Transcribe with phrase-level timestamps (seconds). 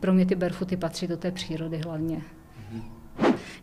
[0.00, 2.22] Pro mě ty barefooty patří do té přírody hlavně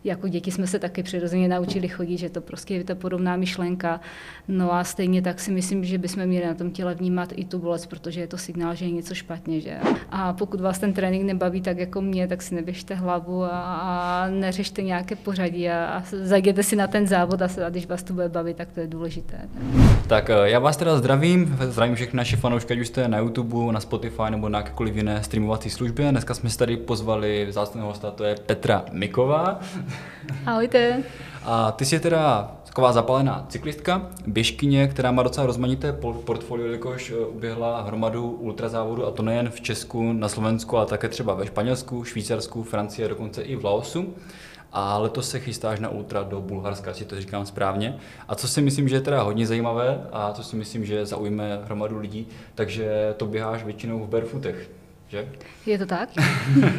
[0.04, 4.00] jako děti jsme se taky přirozeně naučili chodit, že to prostě je ta podobná myšlenka.
[4.48, 7.58] No a stejně tak si myslím, že bychom měli na tom těle vnímat i tu
[7.58, 9.60] bolest, protože je to signál, že je něco špatně.
[9.60, 9.78] Že?
[10.10, 14.28] A pokud vás ten trénink nebaví tak jako mě, tak si neběžte hlavu a, a
[14.28, 18.12] neřešte nějaké pořadí a, a zajděte si na ten závod a, a když vás to
[18.12, 19.36] bude bavit, tak to je důležité.
[20.06, 23.72] Tak eh, já vás teda zdravím, zdravím všechny naše fanoušky, ať už jste na YouTube,
[23.72, 26.10] na Spotify nebo na jakékoliv jiné streamovací službě.
[26.10, 29.60] Dneska jsme si tady pozvali vzácného hosta, to je Petra Miková.
[30.46, 31.02] Ahojte.
[31.44, 35.92] A ty jsi teda taková zapalená cyklistka, běžkyně, která má docela rozmanité
[36.24, 41.08] portfolio, jelikož eh, uběhla hromadu ultrazávodu a to nejen v Česku, na Slovensku, ale také
[41.08, 44.14] třeba ve Španělsku, Švýcarsku, Francii a dokonce i v Laosu.
[44.72, 47.96] A letos se chystáš na ultra do Bulharska, si to říkám správně.
[48.28, 51.60] A co si myslím, že je teda hodně zajímavé a co si myslím, že zaujme
[51.64, 54.70] hromadu lidí, takže to běháš většinou v barefootech
[55.10, 55.28] že?
[55.66, 56.08] Je to tak?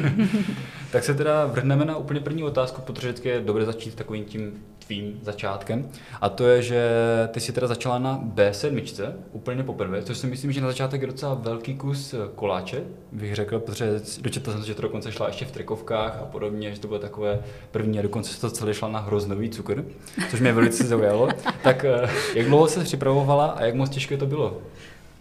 [0.91, 4.63] tak se teda vrhneme na úplně první otázku, protože vždycky je dobré začít takovým tím
[4.91, 5.89] tvým začátkem.
[6.21, 6.89] A to je, že
[7.31, 11.07] ty jsi teda začala na B7 úplně poprvé, což si myslím, že na začátek je
[11.07, 15.51] docela velký kus koláče, bych řekl, protože dočetl jsem, že to dokonce šla ještě v
[15.51, 17.39] trikovkách a podobně, že to bylo takové
[17.71, 19.85] první a dokonce to celé šla na hroznový cukr,
[20.31, 21.29] což mě velice zaujalo.
[21.63, 24.61] tak eh, jak dlouho se připravovala a jak moc těžké to bylo?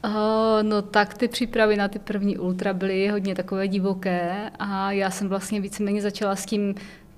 [0.05, 5.11] Uh, no tak ty přípravy na ty první ultra byly hodně takové divoké a já
[5.11, 6.75] jsem vlastně víceméně začala s tím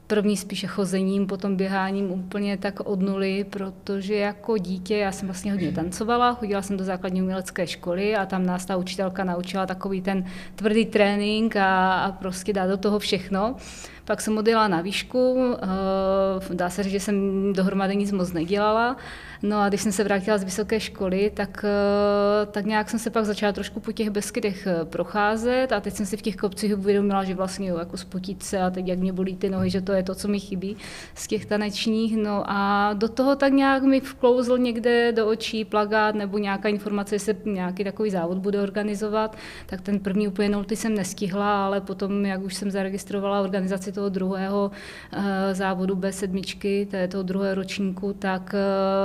[0.07, 5.53] první spíše chozením, potom běháním úplně tak od nuly, protože jako dítě já jsem vlastně
[5.53, 10.03] hodně tancovala, chodila jsem do základní umělecké školy a tam nás ta učitelka naučila takový
[10.03, 13.57] ten tvrdý trénink a, a prostě dát do toho všechno.
[14.05, 18.97] Pak jsem odjela na výšku, uh, dá se říct, že jsem dohromady nic moc nedělala.
[19.43, 23.11] No a když jsem se vrátila z vysoké školy, tak, eh, tak nějak jsem se
[23.11, 26.79] pak začala trošku po těch Beskydech eh, procházet a teď jsem si v těch kopcích
[26.79, 29.81] uvědomila, že vlastně jo, jako spotit se a teď jak mě bolí ty nohy, že
[29.81, 30.77] to je to, co mi chybí
[31.15, 32.17] z těch tanečních.
[32.17, 37.15] No a do toho tak nějak mi vklouzl někde do očí plagát nebo nějaká informace,
[37.15, 41.81] že se nějaký takový závod bude organizovat, tak ten první úplně nulty jsem nestihla, ale
[41.81, 44.71] potom, jak už jsem zaregistrovala organizaci toho druhého
[45.17, 45.23] uh,
[45.53, 48.55] závodu B7, toho druhého ročníku, tak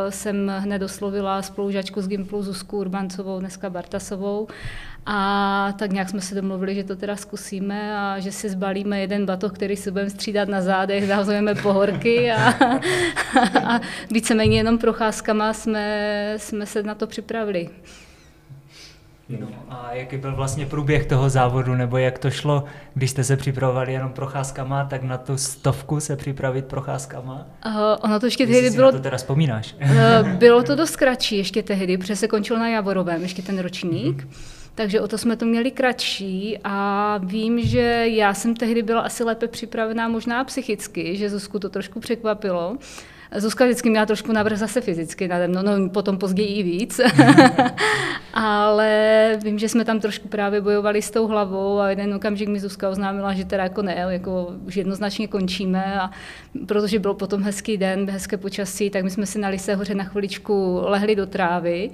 [0.10, 4.48] se jsem hned oslovila spolužačku z Gimplu Zuzku Urbancovou, dneska Bartasovou.
[5.06, 9.26] A tak nějak jsme se domluvili, že to teda zkusíme a že si zbalíme jeden
[9.26, 12.80] batoh, který si budeme střídat na zádech, zahazujeme pohorky a, a,
[13.76, 13.82] a
[14.12, 17.70] víceméně jenom procházkama jsme, jsme se na to připravili.
[19.30, 23.38] No a jaký byl vlastně průběh toho závodu, nebo jak to šlo, když jste se
[23.38, 27.48] připravovali jenom procházkama, tak na tu stovku se připravit procházkama?
[27.66, 28.92] Uh, ono to ještě tehdy bylo...
[28.92, 29.76] to teda vzpomínáš?
[29.82, 34.24] Uh, bylo to dost kratší ještě tehdy, protože se končil na Javorovém, ještě ten ročník.
[34.24, 34.58] Mm-hmm.
[34.76, 39.24] Takže o to jsme to měli kratší a vím, že já jsem tehdy byla asi
[39.24, 42.78] lépe připravená možná psychicky, že Zuzku to trošku překvapilo.
[43.36, 47.02] Zuzka vždycky měla trošku navrh zase fyzicky nade mnou, no potom později i víc.
[48.34, 52.60] Ale vím, že jsme tam trošku právě bojovali s tou hlavou a jeden okamžik mi
[52.60, 56.12] Zuzka oznámila, že teda jako ne, jako už jednoznačně končíme a
[56.68, 60.04] protože byl potom hezký den, hezké počasí, tak my jsme si na Lise hoře na
[60.04, 61.90] chviličku lehli do trávy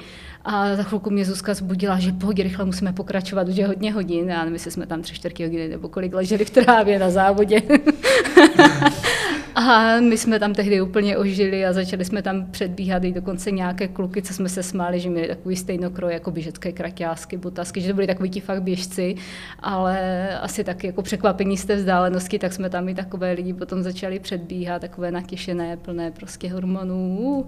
[0.45, 4.33] a za chvilku mě Zuzka zbudila, že pohodě, rychle musíme pokračovat, už je hodně hodin
[4.33, 7.61] a my jsme tam tři čtvrtě hodiny nebo kolik leželi v trávě na závodě.
[9.55, 13.87] A my jsme tam tehdy úplně ožili a začali jsme tam předbíhat i dokonce nějaké
[13.87, 17.93] kluky, co jsme se smáli, že měli takový stejnokroj jako běžecké kraťásky, botasky, že to
[17.93, 19.15] byli takový ti fakt běžci,
[19.59, 23.83] ale asi taky jako překvapení z té vzdálenosti, tak jsme tam i takové lidi potom
[23.83, 27.45] začali předbíhat, takové natěšené, plné prostě hormonů.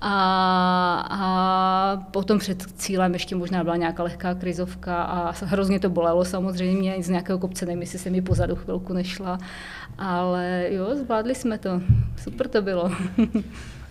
[0.00, 6.24] A, a potom před cílem ještě možná byla nějaká lehká krizovka a hrozně to bolelo
[6.24, 9.38] samozřejmě, z nějakého kopce, nevím, jestli se mi pozadu chvilku nešla,
[9.98, 11.80] ale jo, zvládli jsme to.
[12.22, 12.90] Super to bylo.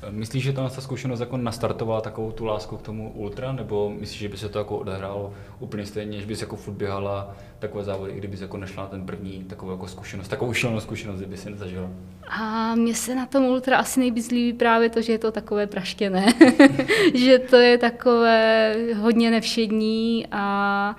[0.09, 4.29] Myslíš, že ta zkušenost jako nastartovala takovou tu lásku k tomu ultra, nebo myslíš, že
[4.29, 8.17] by se to jako odehrálo úplně stejně, že bys jako furt běhala takové závody, i
[8.17, 11.89] kdybys jako nešla na ten první takovou jako zkušenost, takovou šílenou zkušenost, kdyby si nezažila?
[12.27, 15.67] A mně se na tom ultra asi nejvíc líbí právě to, že je to takové
[15.67, 16.33] praštěné,
[17.13, 20.95] že to je takové hodně nevšední a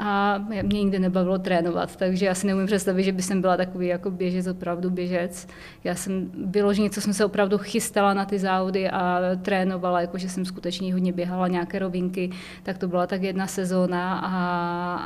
[0.00, 3.86] a mě nikdy nebavilo trénovat, takže já si neumím představit, že by jsem byla takový
[3.86, 5.48] jako běžec, opravdu běžec.
[5.84, 10.44] Já jsem vyloženě, co jsem se opravdu chystala na ty závody a trénovala, jakože jsem
[10.44, 12.30] skutečně hodně běhala nějaké rovinky,
[12.62, 14.30] tak to byla tak jedna sezóna a,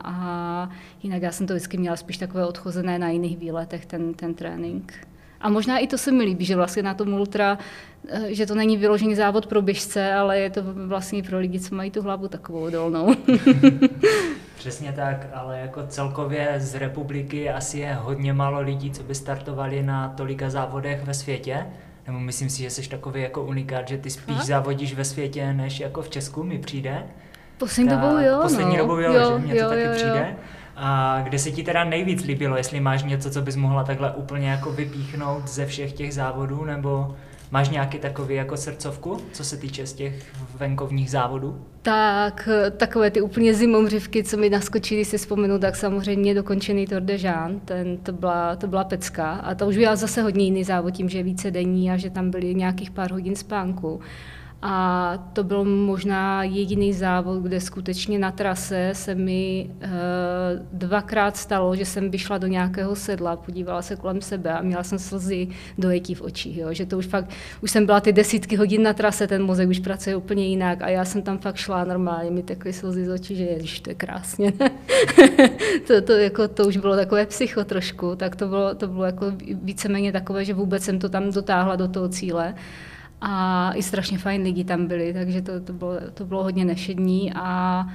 [0.05, 0.71] a
[1.03, 5.14] jinak já jsem to vždycky měla spíš takové odchozené na jiných výletech, ten, ten trénink.
[5.45, 7.59] A možná i to se mi líbí, že vlastně na tom ultra,
[8.09, 11.75] eh, že to není vyložený závod pro běžce, ale je to vlastně pro lidi, co
[11.75, 13.15] mají tu hlavu takovou dolnou.
[14.57, 19.83] Přesně tak, ale jako celkově z republiky asi je hodně málo lidí, co by startovali
[19.83, 21.67] na tolika závodech ve světě.
[22.07, 24.45] Nebo myslím si, že jsi takový jako unikát, že ty spíš a?
[24.45, 27.03] závodíš ve světě, než jako v Česku mi přijde.
[27.59, 28.79] Poslední dobou jo, Poslední no.
[28.79, 30.27] dobou jo, jo že mně to taky jo, přijde.
[30.31, 30.45] Jo.
[30.77, 34.51] A kde se ti teda nejvíc líbilo, jestli máš něco, co bys mohla takhle úplně
[34.51, 37.17] jako vypíchnout ze všech těch závodů, nebo
[37.51, 41.61] máš nějaký takový jako srdcovku, co se týče z těch venkovních závodů?
[41.83, 47.15] Tak takové ty úplně zimomřivky, co mi naskočily, si vzpomenu, tak samozřejmě dokončený Tour de
[47.15, 49.33] Jean, ten, to, byla, to byla pecka.
[49.33, 52.11] A to už byla zase hodně jiný závod tím, že je více denní a že
[52.11, 54.01] tam byly nějakých pár hodin spánku.
[54.67, 59.89] A to byl možná jediný závod, kde skutečně na trase se mi e,
[60.73, 64.99] dvakrát stalo, že jsem vyšla do nějakého sedla, podívala se kolem sebe a měla jsem
[64.99, 66.57] slzy dojetí v očích.
[66.57, 66.73] Jo?
[66.73, 67.31] Že to už fakt,
[67.61, 70.89] už jsem byla ty desítky hodin na trase, ten mozek už pracuje úplně jinak a
[70.89, 73.95] já jsem tam fakt šla normálně, mi takové slzy z očí, že ježiš, to je
[73.95, 74.53] krásně.
[75.87, 79.27] to, to, jako, to už bylo takové psycho trošku, tak to bylo, to bylo jako
[79.63, 82.55] víceméně takové, že vůbec jsem to tam dotáhla do toho cíle
[83.27, 87.33] a i strašně fajn lidi tam byli, takže to, to, bylo, to bylo hodně nešední
[87.35, 87.87] a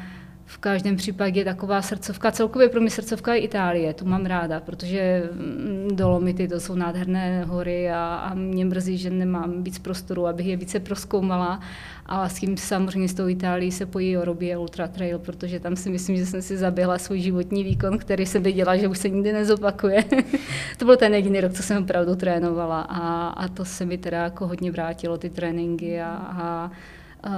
[0.50, 5.30] v každém případě taková srdcovka, celkově pro mě srdcovka je Itálie, tu mám ráda, protože
[5.34, 10.46] mm, Dolomity to jsou nádherné hory a, a mě mrzí, že nemám víc prostoru, abych
[10.46, 11.60] je více proskoumala.
[12.06, 15.76] A s tím samozřejmě s tou Itálií se pojí o Robie Ultra Trail, protože tam
[15.76, 19.10] si myslím, že jsem si zaběhla svůj životní výkon, který jsem věděla, že už se
[19.10, 20.04] nikdy nezopakuje.
[20.78, 24.24] to byl ten jediný rok, co jsem opravdu trénovala a, a to se mi teda
[24.24, 26.72] jako hodně vrátilo, ty tréninky a, a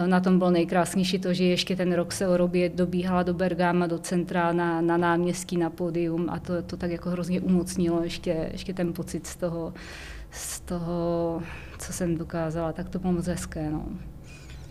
[0.05, 3.99] na tom bylo nejkrásnější to, že ještě ten rok se Orobě dobíhala do Bergama, do
[3.99, 8.73] centra, na, na náměstí, na pódium a to, to tak jako hrozně umocnilo ještě, ještě
[8.73, 9.73] ten pocit z toho,
[10.31, 11.41] z toho,
[11.79, 13.69] co jsem dokázala, tak to bylo moc hezké.
[13.71, 13.85] No.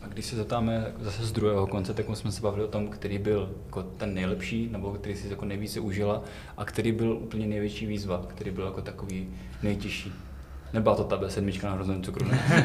[0.02, 3.18] A když se zeptáme zase z druhého konce, tak jsme se bavili o tom, který
[3.18, 6.22] byl jako ten nejlepší, nebo který si jako nejvíce užila
[6.56, 9.28] a který byl úplně největší výzva, který byl jako takový
[9.62, 10.12] nejtěžší.
[10.72, 12.38] Nebyla to ta B7 na hroznou cukru, ne?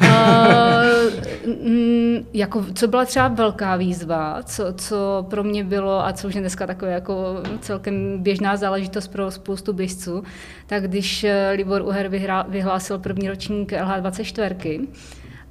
[1.46, 6.34] uh, jako, co byla třeba velká výzva, co, co pro mě bylo a co už
[6.34, 10.24] je dneska takové jako celkem běžná záležitost pro spoustu běžců,
[10.66, 12.08] tak když eh, Libor Uher
[12.48, 14.86] vyhlásil první ročník LH24,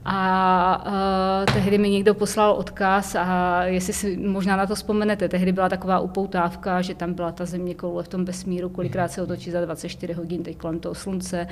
[0.07, 5.51] a uh, tehdy mi někdo poslal odkaz a jestli si možná na to vzpomenete, tehdy
[5.51, 9.51] byla taková upoutávka, že tam byla ta země koule v tom vesmíru, kolikrát se otočí
[9.51, 11.47] za 24 hodin teď kolem toho slunce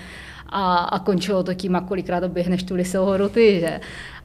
[0.50, 3.80] a, a končilo to tím, a kolikrát oběhneš tu Lisou horu ty, že?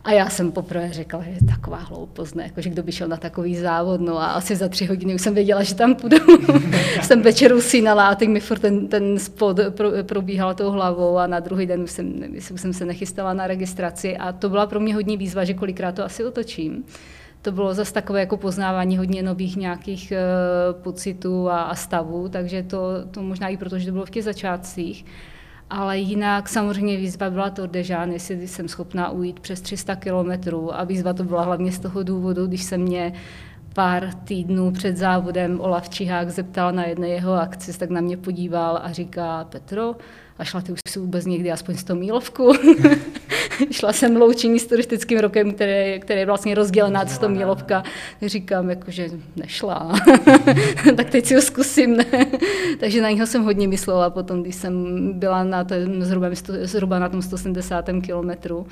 [0.05, 2.43] A já jsem poprvé řekla, že je taková hloupost, ne?
[2.43, 5.23] Jako, že kdo by šel na takový závod, no a asi za tři hodiny už
[5.23, 6.17] jsem věděla, že tam půjdu.
[7.03, 11.27] jsem večer usínala a teď mi furt ten, ten spod pro, probíhal tou hlavou a
[11.27, 14.81] na druhý den už jsem, už jsem se nechystala na registraci a to byla pro
[14.81, 16.85] mě hodně výzva, že kolikrát to asi otočím
[17.43, 22.63] to bylo zase takové jako poznávání hodně nových nějakých uh, pocitů a, a stavů, takže
[22.63, 22.79] to,
[23.11, 25.05] to možná i proto, že to bylo v těch začátcích.
[25.71, 30.75] Ale jinak samozřejmě výzva byla to Dežán, jestli jsem schopná ujít přes 300 kilometrů.
[30.75, 33.13] A výzva to byla hlavně z toho důvodu, když se mě
[33.75, 38.81] pár týdnů před závodem Olaf Čihák zeptal na jedné jeho akci, tak na mě podíval
[38.83, 39.95] a říká, Petro,
[40.39, 42.53] a šla ty už si vůbec někdy aspoň 100 mílovku.
[43.71, 47.83] šla jsem loučení s turistickým rokem, který, který je vlastně rozdělená 100 mílovka.
[48.23, 49.93] Říkám, jako, že nešla.
[50.97, 51.97] tak teď si ho zkusím.
[51.97, 52.05] Ne?
[52.81, 54.73] Takže na něho jsem hodně myslela potom, když jsem
[55.19, 56.29] byla na tom, zhruba,
[56.63, 58.67] zhruba na tom 170 kilometru.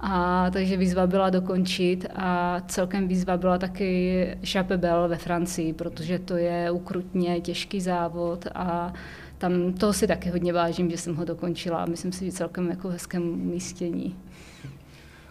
[0.00, 6.36] A takže výzva byla dokončit a celkem výzva byla taky Chapebel ve Francii, protože to
[6.36, 8.92] je ukrutně těžký závod a
[9.38, 12.70] tam toho si taky hodně vážím, že jsem ho dokončila a myslím si, že celkem
[12.70, 14.16] jako hezkém umístění.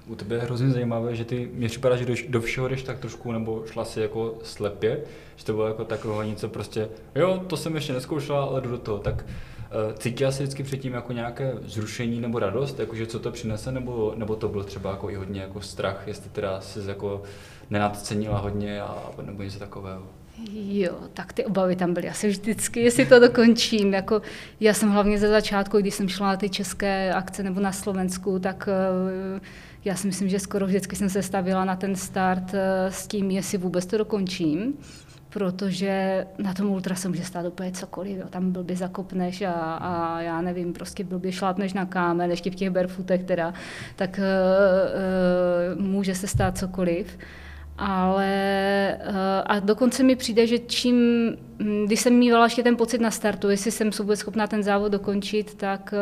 [0.08, 3.00] U tebe je hrozně zajímavé, že ty, mě připadá, že do, do všeho jdeš tak
[3.00, 5.02] trošku, nebo šla si jako slepě,
[5.36, 8.78] že to bylo jako takové něco prostě, jo, to jsem ještě neskoušela, ale jdu do
[8.78, 13.32] toho, tak uh, cítila jsi vždycky předtím jako nějaké zrušení nebo radost, jakože co to
[13.32, 17.24] přinese, nebo, nebo to byl třeba jako i hodně jako strach, jestli teda jsi jako
[17.70, 20.04] nenadcenila hodně a, nebo něco takového?
[20.54, 23.94] Jo, tak ty obavy tam byly asi vždycky, jestli to dokončím.
[23.94, 24.22] Jako,
[24.60, 28.40] já jsem hlavně ze začátku, když jsem šla na ty české akce nebo na Slovensku,
[28.40, 28.70] tak
[29.36, 29.42] uh,
[29.86, 33.32] já si myslím, že skoro vždycky jsem se stavila na ten start uh, s tím,
[33.32, 34.74] jestli vůbec to dokončím
[35.30, 38.18] protože na tom ultra se může stát úplně cokoliv.
[38.18, 38.26] Jo.
[38.30, 39.52] Tam blbě zakopneš a,
[39.82, 43.54] a já nevím, prostě blbě šlápneš na kámen, ještě v těch barefootech teda,
[43.96, 44.24] tak uh,
[45.76, 47.18] uh, může se stát cokoliv
[47.78, 48.98] ale
[49.46, 50.98] a dokonce mi přijde, že čím,
[51.60, 54.92] hm, když jsem mývala ještě ten pocit na startu, jestli jsem vůbec schopná ten závod
[54.92, 55.94] dokončit, tak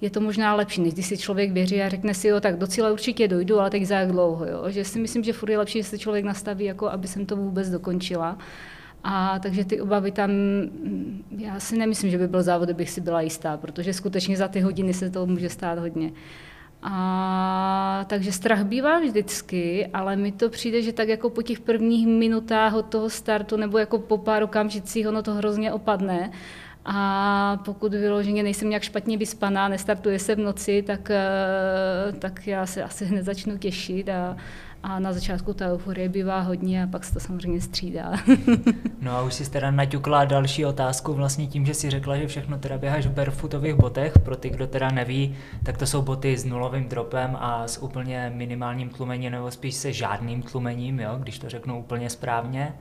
[0.00, 2.66] je to možná lepší, než když si člověk věří a řekne si, jo, tak do
[2.66, 4.46] cíle určitě dojdu, ale teď za jak dlouho.
[4.46, 4.64] Jo?
[4.70, 7.36] Že si myslím, že furt je lepší, že se člověk nastaví, jako aby jsem to
[7.36, 8.38] vůbec dokončila.
[9.04, 10.30] A takže ty obavy tam,
[11.38, 14.60] já si nemyslím, že by byl závod, bych si byla jistá, protože skutečně za ty
[14.60, 16.12] hodiny se to může stát hodně.
[16.82, 22.06] A, takže strach bývá vždycky, ale mi to přijde, že tak jako po těch prvních
[22.06, 26.30] minutách od toho startu nebo jako po pár okamžicích ono to hrozně opadne.
[26.84, 32.66] A pokud vyloženě nejsem nějak špatně vyspaná, nestartuje se v noci, tak, eh, tak já
[32.66, 34.36] se asi hned začnu těšit a,
[34.82, 38.12] a na začátku ta euforie bývá hodně a pak se to samozřejmě střídá.
[39.00, 42.58] no a už si teda naťukla další otázku vlastně tím, že si řekla, že všechno
[42.58, 44.18] teda běháš v barefootových botech.
[44.18, 48.32] Pro ty, kdo teda neví, tak to jsou boty s nulovým dropem a s úplně
[48.34, 52.74] minimálním tlumením nebo spíš se žádným tlumením, jo, když to řeknu úplně správně.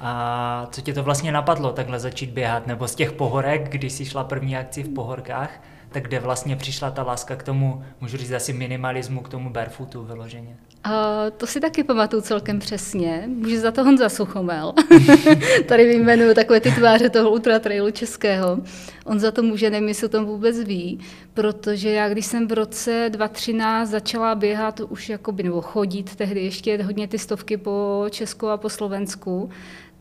[0.00, 2.66] A co tě to vlastně napadlo takhle začít běhat?
[2.66, 5.60] Nebo z těch pohorek, když jsi šla první akci v pohorkách,
[5.94, 10.04] tak kde vlastně přišla ta láska k tomu, můžu říct asi minimalismu, k tomu barefootu
[10.04, 10.56] vyloženě?
[10.86, 10.92] Uh,
[11.36, 13.24] to si taky pamatuju celkem přesně.
[13.26, 14.72] Může za to Honza Suchomel.
[15.66, 18.58] Tady vyjmenuju takové ty tváře toho ultra trailu českého.
[19.04, 21.00] On za to může, nevím, jestli o tom vůbec ví,
[21.34, 26.82] protože já, když jsem v roce 2013 začala běhat už jakoby, nebo chodit, tehdy ještě
[26.82, 29.50] hodně ty stovky po Česku a po Slovensku,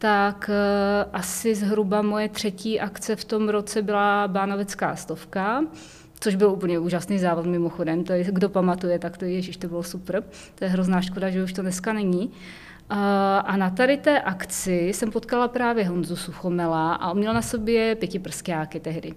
[0.04, 5.64] tak uh, asi zhruba moje třetí akce v tom roce byla Bánovecká stovka
[6.20, 8.04] což byl úplně úžasný závod mimochodem.
[8.04, 10.24] To je, kdo pamatuje, tak to je, ježiš, to bylo super.
[10.56, 12.32] To je hrozná škoda, že už to dneska není.
[13.46, 17.96] A na tady té akci jsem potkala právě Honzu Suchomela a on měl na sobě
[17.96, 19.14] pětiprskáky tehdy.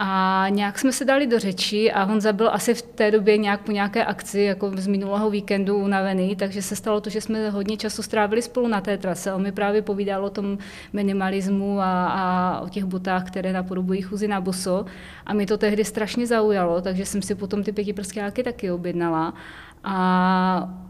[0.00, 3.60] A nějak jsme se dali do řeči a Honza byl asi v té době nějak
[3.60, 7.76] po nějaké akci, jako z minulého víkendu unavený, takže se stalo to, že jsme hodně
[7.76, 9.32] času strávili spolu na té trase.
[9.32, 10.58] On mi právě povídal o tom
[10.92, 14.84] minimalismu a, a o těch botách, které napodobují chůzi na boso.
[15.26, 19.34] A mi to tehdy strašně zaujalo, takže jsem si potom ty pětiprskáky taky objednala.
[19.84, 20.87] A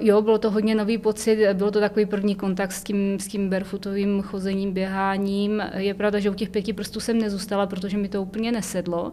[0.00, 3.50] jo, bylo to hodně nový pocit, bylo to takový první kontakt s tím, s tím
[3.50, 5.62] barefootovým chozením, běháním.
[5.76, 9.12] Je pravda, že u těch pěti prstů jsem nezůstala, protože mi to úplně nesedlo.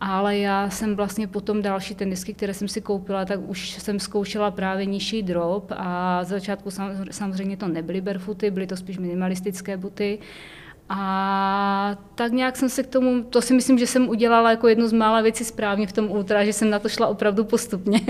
[0.00, 4.50] Ale já jsem vlastně potom další tenisky, které jsem si koupila, tak už jsem zkoušela
[4.50, 6.70] právě nižší drop a z začátku
[7.10, 10.18] samozřejmě to nebyly barefooty, byly to spíš minimalistické boty.
[10.88, 14.88] A tak nějak jsem se k tomu, to si myslím, že jsem udělala jako jednu
[14.88, 18.00] z mála věcí správně v tom ultra, že jsem na to šla opravdu postupně.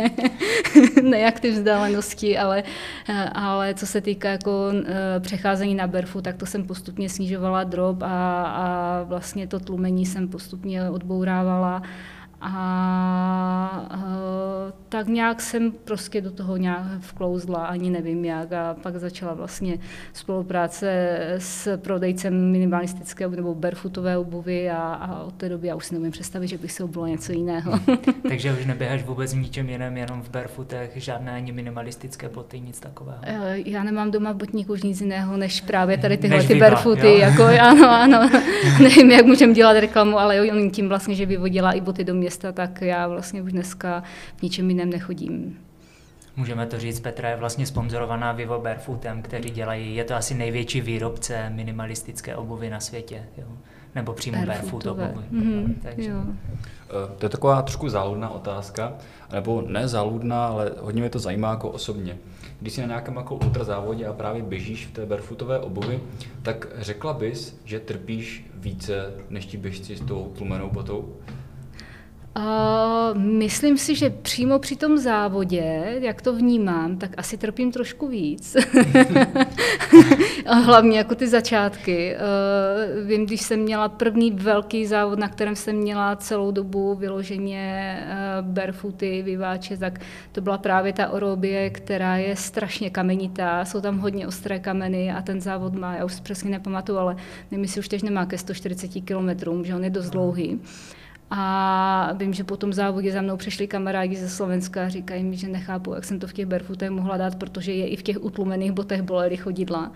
[1.03, 2.63] ne jak ty vzdálenosti, ale,
[3.33, 8.03] ale co se týká jako eh, přecházení na berfu, tak to jsem postupně snižovala drop
[8.03, 11.83] a, a vlastně to tlumení jsem postupně odbourávala.
[12.41, 18.53] A uh, tak nějak jsem prostě do toho nějak vklouzla, ani nevím jak.
[18.53, 19.79] A pak začala vlastně
[20.13, 25.95] spolupráce s prodejcem minimalistické nebo barefootové obuvy a, a od té doby já už si
[25.95, 27.73] nevím představit, že bych si oblila něco jiného.
[28.29, 33.19] Takže už neběháš vůbec ničem jiném, jenom v barefootech, žádné ani minimalistické boty, nic takového?
[33.19, 37.19] Uh, já nemám doma botník už nic jiného, než právě tady tyhle ty barefooty.
[37.19, 38.31] Jako, ano, ano.
[38.83, 42.28] nevím, jak můžeme dělat reklamu, ale on tím vlastně, že vyvodila i boty do mě
[42.29, 44.03] města, tak já vlastně už dneska
[44.37, 45.59] v ničem jiném nechodím.
[46.37, 50.81] Můžeme to říct, Petra je vlastně sponzorovaná Vivo Barefootem, který dělají, je to asi největší
[50.81, 53.23] výrobce minimalistické obuvy na světě.
[53.39, 53.47] Jo?
[53.95, 55.25] Nebo přímo barefoot obuvi.
[55.33, 56.11] Mm-hmm, takže.
[56.11, 56.23] Jo.
[56.27, 58.93] Eh, to je taková trošku záludná otázka,
[59.33, 62.17] nebo ne záludná, ale hodně mě to zajímá jako osobně.
[62.61, 66.01] Když jsi na nějakém jako ultrazávodě a právě běžíš v té barefootové obuvi,
[66.43, 71.17] tak řekla bys, že trpíš více než ti běžci s tou tlumenou botou?
[72.39, 78.09] Uh, myslím si, že přímo při tom závodě, jak to vnímám, tak asi trpím trošku
[78.09, 78.57] víc.
[80.65, 82.17] Hlavně jako ty začátky.
[82.17, 87.97] Uh, vím, když jsem měla první velký závod, na kterém jsem měla celou dobu vyloženě
[88.07, 90.01] uh, barefooty, vyváče, tak
[90.33, 93.65] to byla právě ta orobie, která je strašně kamenitá.
[93.65, 97.17] Jsou tam hodně ostré kameny a ten závod má, já už přesně nepamatuju, ale
[97.51, 100.61] nevím, jestli už teď nemá ke 140 kilometrům, že on je dost dlouhý.
[101.31, 105.37] A vím, že po tom závodě za mnou přišli kamarádi ze Slovenska a říkají mi,
[105.37, 108.25] že nechápu, jak jsem to v těch barefootech mohla dát, protože je i v těch
[108.25, 109.93] utlumených botech bolely chodidla.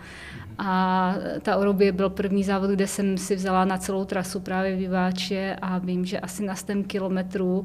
[0.58, 5.56] A ta Orobie byl první závod, kde jsem si vzala na celou trasu právě vyváče
[5.62, 7.64] a vím, že asi na 100 kilometrů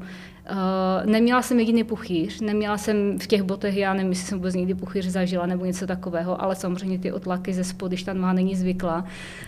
[0.50, 4.54] Uh, neměla jsem jediný puchýř, neměla jsem v těch botech, já nevím, jestli jsem vůbec
[4.54, 8.32] někdy puchýř zažila nebo něco takového, ale samozřejmě ty otlaky ze spod, když tam má
[8.32, 9.04] není zvykla,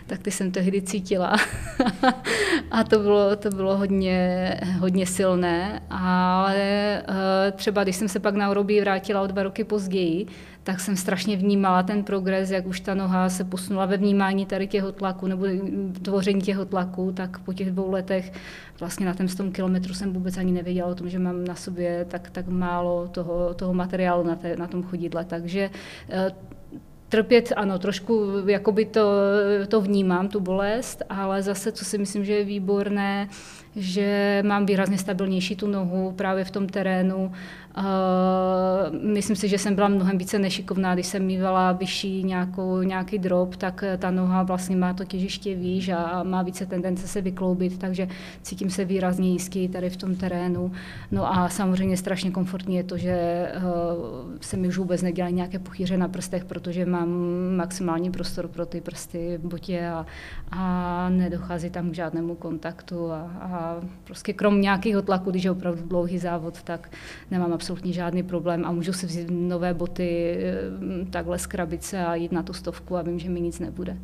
[0.07, 1.37] tak ty jsem tehdy cítila.
[2.71, 7.15] a to bylo, to bylo hodně, hodně silné, ale uh,
[7.57, 10.27] třeba když jsem se pak na Orobí vrátila o dva roky později,
[10.63, 14.67] tak jsem strašně vnímala ten progres, jak už ta noha se posunula ve vnímání tady
[14.67, 15.47] těho tlaku nebo
[16.03, 18.33] tvoření těho tlaku, tak po těch dvou letech
[18.81, 22.07] vlastně na tom 100 kilometru jsem vůbec ani nevěděla o tom, že mám na sobě
[22.09, 25.25] tak, tak málo toho, toho materiálu na, té, na tom chodidle.
[25.25, 25.71] Takže
[26.11, 26.31] eh,
[27.11, 29.11] trpět, ano, trošku jakoby to,
[29.69, 33.29] to vnímám, tu bolest, ale zase, co si myslím, že je výborné,
[33.77, 37.33] že mám výrazně stabilnější tu nohu právě v tom terénu
[39.03, 43.57] myslím si, že jsem byla mnohem více nešikovná, když jsem mývala vyšší nějakou, nějaký drop,
[43.57, 48.09] tak ta noha vlastně má to těžiště výš a má více tendence se vykloubit, takže
[48.43, 50.73] cítím se výrazně jistý tady v tom terénu.
[51.11, 53.63] No a samozřejmě strašně komfortní je to, že uh,
[54.41, 57.09] se mi už vůbec nedělají nějaké puchýře na prstech, protože mám
[57.57, 60.07] maximální prostor pro ty prsty v botě a,
[60.51, 65.83] a nedochází tam k žádnému kontaktu a, a prostě krom nějakého tlaku, když je opravdu
[65.87, 66.91] dlouhý závod, tak
[67.31, 72.15] nemám absolutně žádný problém a můžu si vzít nové boty eh, takhle z krabice a
[72.15, 73.97] jít na tu stovku a vím, že mi nic nebude.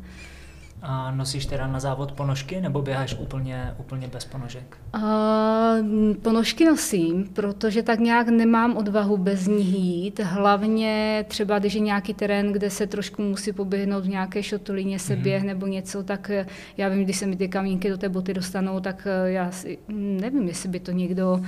[0.81, 4.77] A nosíš teda na závod ponožky nebo běháš úplně, úplně bez ponožek?
[4.93, 5.73] A,
[6.21, 10.19] ponožky nosím, protože tak nějak nemám odvahu bez nich jít.
[10.19, 15.15] Hlavně třeba, když je nějaký terén, kde se trošku musí poběhnout v nějaké šotolíně se
[15.15, 15.21] mm-hmm.
[15.21, 16.45] běh nebo něco, tak eh,
[16.77, 19.77] já vím, když se mi ty kamínky do té boty dostanou, tak eh, já si,
[19.97, 21.41] nevím, jestli by to někdo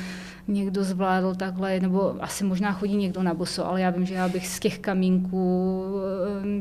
[0.50, 4.30] někdo zvládl takhle, nebo asi možná chodí někdo na boso, ale já vím, že já
[4.30, 5.86] bych z těch kamínků,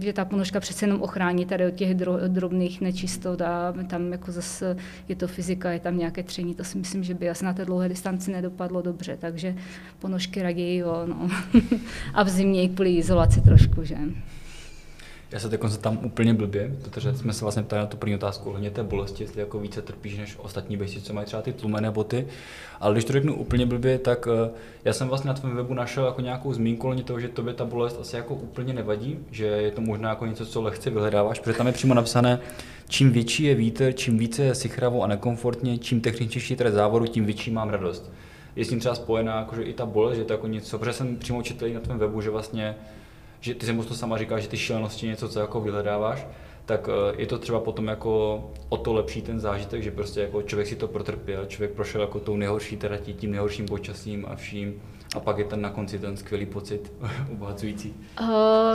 [0.00, 1.94] že ta ponožka přece jenom ochrání tady od těch
[2.28, 4.76] drobných nečistot a tam jako zase
[5.08, 7.64] je to fyzika, je tam nějaké tření, to si myslím, že by asi na té
[7.64, 9.54] dlouhé distanci nedopadlo dobře, takže
[9.98, 11.28] ponožky raději jo, no.
[12.14, 13.96] a v zimě i kvůli izolaci trošku, že.
[15.32, 18.48] Já se teď tam úplně blbě, protože jsme se vlastně ptali na tu první otázku
[18.48, 21.90] ohledně té bolesti, jestli jako více trpíš než ostatní běžci, co mají třeba ty tlumené
[21.90, 22.26] boty.
[22.80, 24.50] Ale když to řeknu úplně blbě, tak eh,
[24.84, 27.64] já jsem vlastně na tvém webu našel jako nějakou zmínku ohledně toho, že tobě ta
[27.64, 31.58] bolest asi jako úplně nevadí, že je to možná jako něco, co lehce vyhledáváš, protože
[31.58, 32.38] tam je přímo napsané,
[32.88, 37.24] čím větší je vítr, čím více je sichravo a nekomfortně, čím techničtější je závodu, tím
[37.24, 38.12] větší mám radost.
[38.56, 41.16] Je s tím třeba spojená jakože i ta bolest, že to jako něco, protože jsem
[41.16, 42.76] přímo četl na tvém webu, že vlastně
[43.40, 46.26] že ty si to sama říkáš, že ty šílenosti něco, co jako vyhledáváš,
[46.66, 50.42] tak eh, je to třeba potom jako o to lepší ten zážitek, že prostě jako
[50.42, 54.82] člověk si to protrpěl, člověk prošel jako tou nejhorší tratí, tím nejhorším počasím a vším
[55.14, 56.92] a pak je ten na konci ten skvělý pocit,
[57.32, 57.94] obohacující.
[58.20, 58.28] Uh,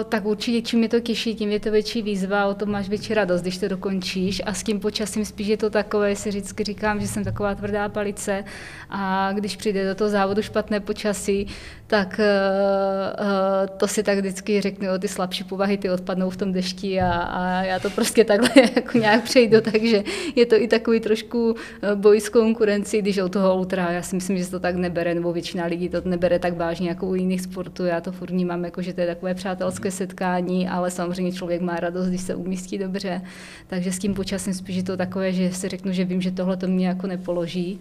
[0.10, 3.14] tak určitě, čím je to těžší, tím je to větší výzva, o tom máš větší
[3.14, 4.42] radost, když to dokončíš.
[4.46, 7.90] A s tím počasím spíš je to takové, si vždycky říkám, že jsem taková tvrdá
[7.90, 8.44] palice
[8.90, 11.48] a když přijde do toho závodu špatné počasí,
[11.88, 16.54] tak uh, uh, to si tak vždycky řeknu, ty slabší povahy, ty odpadnou v tom
[16.54, 20.04] dešti a, a já to prostě takhle jako nějak přejdu, takže
[20.36, 21.56] je to i takový trošku
[21.96, 25.34] boj s konkurencí, když o toho ultra, já si myslím, že to tak nebere, nebo
[25.34, 27.86] většina lidí to nebere nebere tak vážně jako u jiných sportů.
[27.86, 31.76] Já to furt vnímám jako, že to je takové přátelské setkání, ale samozřejmě člověk má
[31.76, 33.22] radost, když se umístí dobře.
[33.68, 36.58] Takže s tím počasem spíš je to takové, že si řeknu, že vím, že tohle
[36.58, 37.80] to mě jako nepoloží.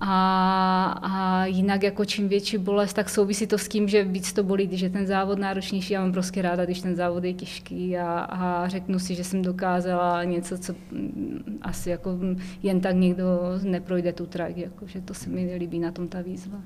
[0.00, 0.14] A,
[1.02, 4.66] a jinak jako čím větší bolest, tak souvisí to s tím, že víc to bolí,
[4.66, 5.92] když je ten závod náročnější.
[5.92, 9.42] Já mám prostě ráda, když ten závod je těžký a, a řeknu si, že jsem
[9.42, 12.18] dokázala něco, co mm, asi jako
[12.62, 13.26] jen tak někdo
[13.62, 16.58] neprojde tu trať, jako, že to se mi líbí na tom ta výzva.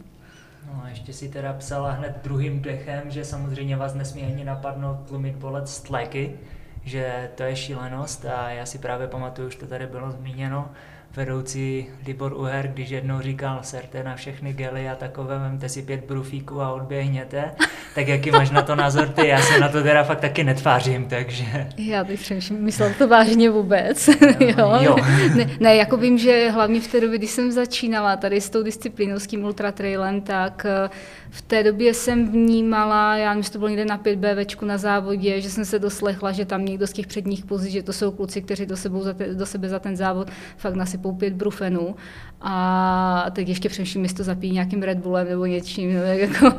[0.66, 5.09] No a ještě si teda psala hned druhým dechem, že samozřejmě vás nesmí ani napadnout
[5.09, 6.38] tlumit bolet z tleky,
[6.85, 10.71] že to je šílenost a já si právě pamatuju, už to tady bylo zmíněno,
[11.16, 16.05] vedoucí Libor Uher, když jednou říkal, serte na všechny gely a takové, vemte si pět
[16.05, 17.51] brufíků a odběhněte,
[17.94, 19.27] tak jaký máš na to názor ty?
[19.27, 21.44] Já se na to teda fakt taky netvářím, takže...
[21.77, 24.09] Já bych přemýšlím, myslel to vážně vůbec.
[24.40, 24.79] jo.
[24.81, 24.97] jo.
[25.35, 28.62] Ne, ne, jako vím, že hlavně v té době, když jsem začínala tady s tou
[28.62, 30.90] disciplínou, s tím ultratrailem, tak eh,
[31.31, 35.40] v té době jsem vnímala, já nevím, že to bylo někde na 5B na závodě,
[35.40, 38.42] že jsem se doslechla, že tam někdo z těch předních pozic, že to jsou kluci,
[38.42, 41.94] kteří do, sebou za te, do sebe za ten závod fakt nasypou pět brufenů.
[42.40, 46.52] A teď ještě přemýšlím, jestli to zapíjí nějakým Red Bullem nebo něčím, jako,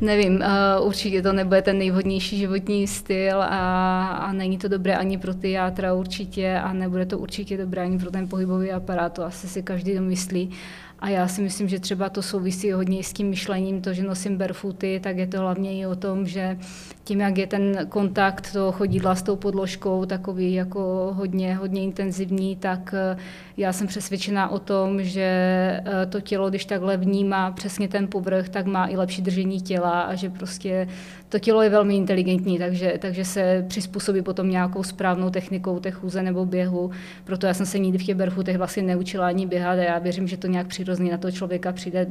[0.00, 5.18] nevím, uh, určitě to nebude ten nejvhodnější životní styl a, a není to dobré ani
[5.18, 9.24] pro ty játra určitě a nebude to určitě dobré ani pro ten pohybový aparát, to
[9.24, 10.50] asi si každý domyslí.
[10.98, 14.36] A já si myslím, že třeba to souvisí hodně s tím myšlením, to, že nosím
[14.36, 16.58] barefooty, tak je to hlavně i o tom, že
[17.04, 22.56] tím, jak je ten kontakt toho chodidla s tou podložkou takový jako hodně, hodně intenzivní,
[22.56, 23.16] tak eh,
[23.56, 28.48] já jsem přesvědčená o tom, že eh, to tělo, když takhle vnímá přesně ten povrch,
[28.48, 30.88] tak má i lepší držení těla a že prostě
[31.28, 36.22] to tělo je velmi inteligentní, takže, takže se přizpůsobí potom nějakou správnou technikou té chůze
[36.22, 36.90] nebo běhu.
[37.24, 40.28] Proto já jsem se nikdy v těch barefootech vlastně neučila ani běhat a já věřím,
[40.28, 42.06] že to nějak přirozeně přirozeně na toho člověka přijde.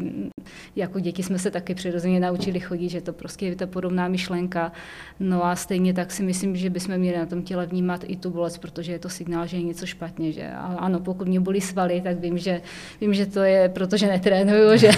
[0.75, 4.71] Jako děti jsme se taky přirozeně naučili chodit, že to prostě je ta podobná myšlenka.
[5.19, 8.29] No a stejně tak si myslím, že bychom měli na tom těle vnímat i tu
[8.29, 10.31] bolest, protože je to signál, že je něco špatně.
[10.31, 10.51] Že?
[10.51, 12.61] A ano, pokud mě bolí svaly, tak vím, že,
[13.01, 14.89] vím, že to je, protože netrénuju, že?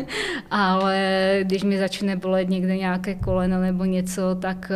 [0.50, 4.72] ale když mi začne bolet někde nějaké koleno nebo něco, tak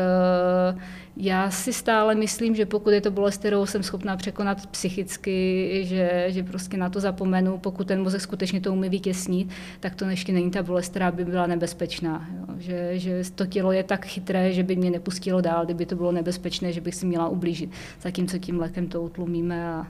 [0.74, 0.80] uh,
[1.16, 6.24] já si stále myslím, že pokud je to bolest, kterou jsem schopná překonat psychicky, že,
[6.28, 9.48] že prostě na to zapomenu, pokud ten mozek skutečně to umí vytěsnit,
[9.80, 12.28] tak to ještě není ta bolest, která by byla nebezpečná.
[12.38, 12.54] Jo.
[12.58, 16.12] Že, že to tělo je tak chytré, že by mě nepustilo dál, kdyby to bylo
[16.12, 17.70] nebezpečné, že bych si měla ublížit.
[18.02, 19.86] Zatímco tím lékem to utlumíme a,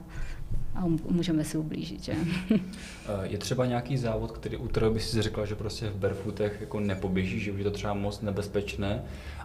[0.75, 2.03] a můžeme si ublížit.
[2.03, 2.13] Že?
[3.23, 6.79] Je třeba nějaký závod, který, u kterého by si řekla, že prostě v barefootech jako
[6.79, 9.03] nepoběží, že už je to třeba moc nebezpečné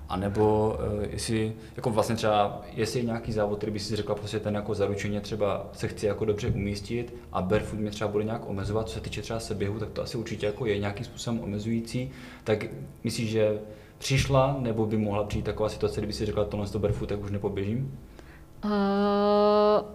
[0.08, 4.14] a nebo uh, jestli, jako vlastně třeba, jestli je nějaký závod, který by si řekla,
[4.14, 8.24] prostě ten jako zaručeně třeba se chci jako dobře umístit a barefoot mě třeba bude
[8.24, 11.40] nějak omezovat, co se týče třeba seběhu, tak to asi určitě jako je nějakým způsobem
[11.40, 12.10] omezující,
[12.44, 12.64] tak
[13.04, 13.58] myslíš, že
[13.98, 17.30] přišla nebo by mohla přijít taková situace, kdyby si řekla, tohle to barefoot, tak už
[17.30, 17.98] nepoběžím?
[18.64, 18.70] Uh,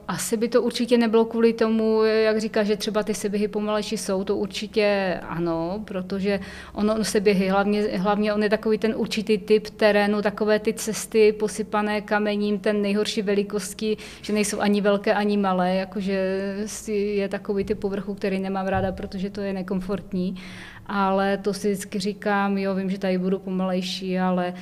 [0.07, 4.23] asi by to určitě nebylo kvůli tomu, jak říká, že třeba ty seběhy pomalejší jsou,
[4.23, 6.39] to určitě ano, protože
[6.73, 12.01] ono seběhy, hlavně, hlavně on je takový ten určitý typ terénu, takové ty cesty posypané
[12.01, 16.13] kamením, ten nejhorší velikosti, že nejsou ani velké, ani malé, jakože
[16.87, 20.35] je takový typ povrchu, který nemám ráda, protože to je nekomfortní,
[20.85, 24.53] ale to si vždycky říkám, jo, vím, že tady budu pomalejší, ale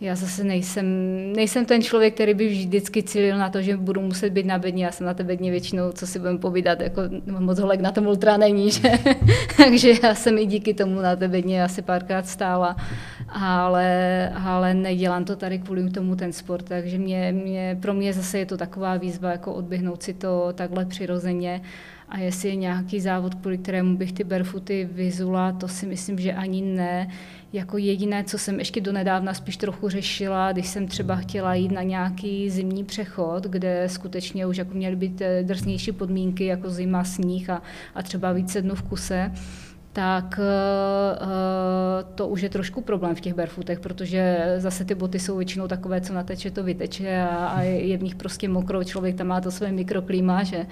[0.00, 0.86] já zase nejsem,
[1.32, 4.84] nejsem ten člověk, který by vždycky cílil na to, že budu muset být na bedně.
[4.84, 7.02] Já jsem na té bedně většinou, co si budeme povídat, jako
[7.38, 8.90] moc holek na tom ultra není, že?
[9.56, 12.76] Takže já jsem i díky tomu na té bedně asi párkrát stála,
[13.28, 18.38] ale, ale nedělám to tady kvůli tomu ten sport, takže mě, mě, pro mě zase
[18.38, 21.60] je to taková výzva, jako odběhnout si to takhle přirozeně
[22.08, 26.32] a jestli je nějaký závod, kvůli kterému bych ty barefooty vyzula, to si myslím, že
[26.32, 27.08] ani ne.
[27.52, 31.82] Jako jediné, co jsem ještě donedávna spíš trochu řešila, když jsem třeba chtěla jít na
[31.82, 37.50] nějaký zimní přechod, kde skutečně už jako měly být eh, drsnější podmínky, jako zima, sníh
[37.50, 37.62] a,
[37.94, 39.32] a třeba více dnů v kuse,
[39.98, 45.18] tak eh, eh, to už je trošku problém v těch barefootech, protože zase ty boty
[45.18, 49.16] jsou většinou takové, co nateče, to vyteče a, a je v nich prostě mokro, člověk
[49.16, 50.66] tam má to své mikroklíma, že?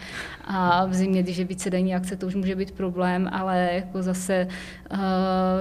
[0.44, 4.02] A v zimě, když je více denní akce, to už může být problém, ale jako
[4.02, 4.48] zase
[4.90, 4.98] uh,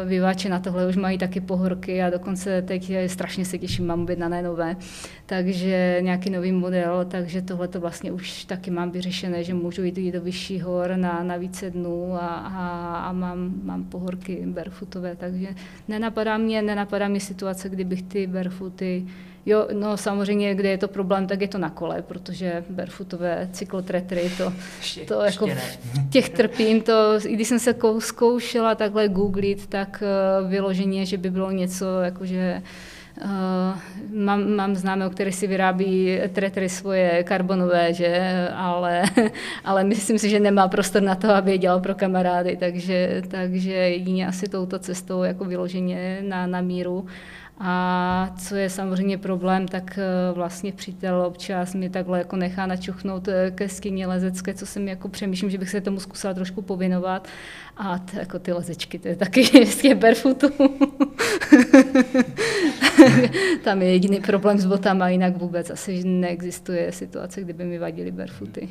[0.06, 4.42] vyváče na tohle už mají taky pohorky a dokonce teď strašně se těším, mám objednané
[4.42, 4.76] nové,
[5.26, 10.12] takže nějaký nový model, takže tohle to vlastně už taky mám vyřešené, že můžu jít
[10.12, 15.48] do vyšší hor na, na více dnů a, a, a mám mám pohorky barefootové, takže
[15.88, 19.06] nenapadá mě, nenapadá mě situace, kdybych ty barefooty
[19.48, 24.32] Jo, no samozřejmě, kde je to problém, tak je to na kole, protože barefootové cyklotretry,
[24.38, 24.54] to,
[25.08, 25.48] to jako
[26.10, 30.04] těch trpím, to, i když jsem se zkoušela takhle googlit, tak
[30.42, 32.62] uh, vyloženě, že by bylo něco, jakože
[34.14, 38.38] mám, mám známého, který si vyrábí tretry svoje karbonové, že?
[38.56, 39.04] Ale,
[39.64, 43.74] ale myslím si, že nemá prostor na to, aby je dělal pro kamarády, takže, takže
[43.74, 47.06] jedině asi touto cestou jako vyloženě na, na míru.
[47.60, 53.28] A co je samozřejmě problém, tak eh, vlastně přítel občas mi takhle jako nechá načuchnout
[53.28, 57.28] eh, ke skině lezecké, co jsem jako přemýšlím, že bych se tomu zkusila trošku povinovat.
[57.78, 60.48] A t, jako ty lezečky, to je taky z barefootu.
[63.64, 68.70] Tam je jediný problém s botama, jinak vůbec asi neexistuje situace, kdyby mi vadily barefooty.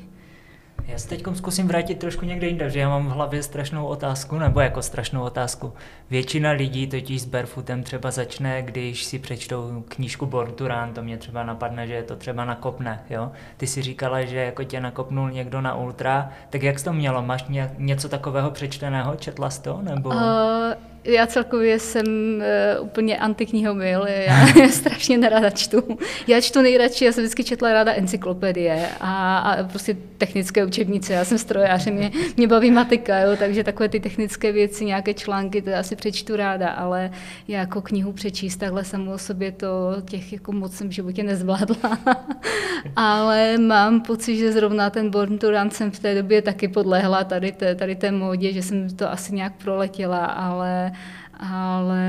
[0.87, 4.38] Já se teď zkusím vrátit trošku někde jinde, že já mám v hlavě strašnou otázku,
[4.38, 5.73] nebo jako strašnou otázku.
[6.11, 11.03] Většina lidí totiž s barefootem třeba začne, když si přečtou knížku Born to Run, to
[11.03, 13.33] mě třeba napadne, že to třeba nakopne, jo.
[13.57, 17.23] Ty si říkala, že jako tě nakopnul někdo na ultra, tak jak jsi to mělo?
[17.23, 17.44] Máš
[17.79, 19.16] něco takového přečteného?
[19.16, 19.79] Četla jsi to?
[19.83, 20.09] Nebo...
[20.09, 24.06] Uh já celkově jsem uh, úplně antiknihomil,
[24.56, 25.98] já strašně nerada čtu.
[26.26, 31.24] Já čtu nejradši, já jsem vždycky četla ráda encyklopedie a, a prostě technické učebnice, já
[31.24, 35.70] jsem strojář, mě, mě baví matika, jo, takže takové ty technické věci, nějaké články, to
[35.70, 37.10] já si přečtu ráda, ale
[37.48, 41.22] já jako knihu přečíst takhle samou o sobě to těch jako moc jsem v životě
[41.22, 41.98] nezvládla.
[42.96, 47.24] ale mám pocit, že zrovna ten Born to Run jsem v té době taky podlehla
[47.24, 50.92] tady té, tady té módě, že jsem to asi nějak proletěla, ale
[51.40, 52.00] ale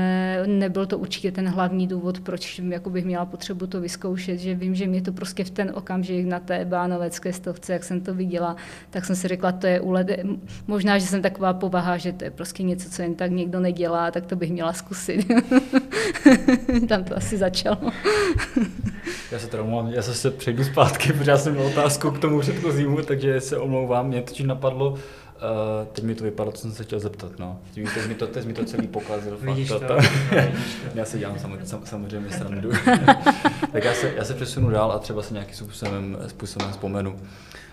[0.46, 4.74] nebyl to určitě ten hlavní důvod, proč jako bych měla potřebu to vyzkoušet, že vím,
[4.74, 8.56] že mě to prostě v ten okamžik na té bánovecké stovce, jak jsem to viděla,
[8.90, 10.06] tak jsem si řekla, to je úlet.
[10.66, 14.10] Možná, že jsem taková povaha, že to je prostě něco, co jen tak někdo nedělá,
[14.10, 15.26] tak to bych měla zkusit.
[16.88, 17.78] Tam to asi začalo.
[19.32, 23.02] Já se teda já se přejdu zpátky, protože já jsem měl otázku k tomu předchozímu,
[23.02, 24.08] takže se omlouvám.
[24.08, 24.94] Mě totiž napadlo,
[25.36, 27.58] uh, teď mi to vypadlo, co jsem se chtěl zeptat, no.
[27.74, 29.38] Teď mi to, teď mi to celý pokazil.
[29.40, 30.40] Vidíš fakt, to, to, to.
[30.94, 32.70] já se dělám samozřejmě, samozřejmě srandu.
[33.72, 37.16] tak já se, já se přesunu dál a třeba se nějakým způsobem, způsobem vzpomenu.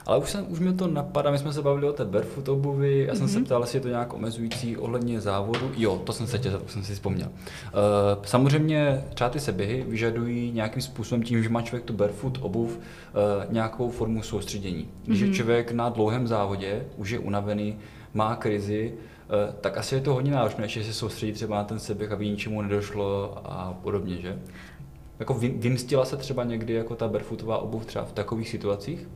[0.06, 3.06] Ale už, jsem, už mi to napadá, my jsme se bavili o té barefoot obuvi,
[3.08, 3.34] já jsem mm-hmm.
[3.34, 5.71] se ptal, jestli je to nějak omezující ohledně závodu.
[5.78, 7.28] Jo, to jsem se tě, jsem si vzpomněl.
[7.28, 12.78] Uh, samozřejmě třeba ty seběhy vyžadují nějakým způsobem tím, že má člověk tu barefoot obuv,
[12.78, 14.89] uh, nějakou formu soustředění.
[15.06, 15.28] Když mm-hmm.
[15.28, 17.53] je člověk na dlouhém závodě, už je unavený,
[18.13, 21.80] má krizi, uh, tak asi je to hodně náročné, než se soustředí třeba na ten
[21.80, 24.39] seběh, aby ničemu nedošlo a podobně, že?
[25.20, 29.08] Jako vymstila se třeba někdy jako ta barefootová obuv třeba v takových situacích?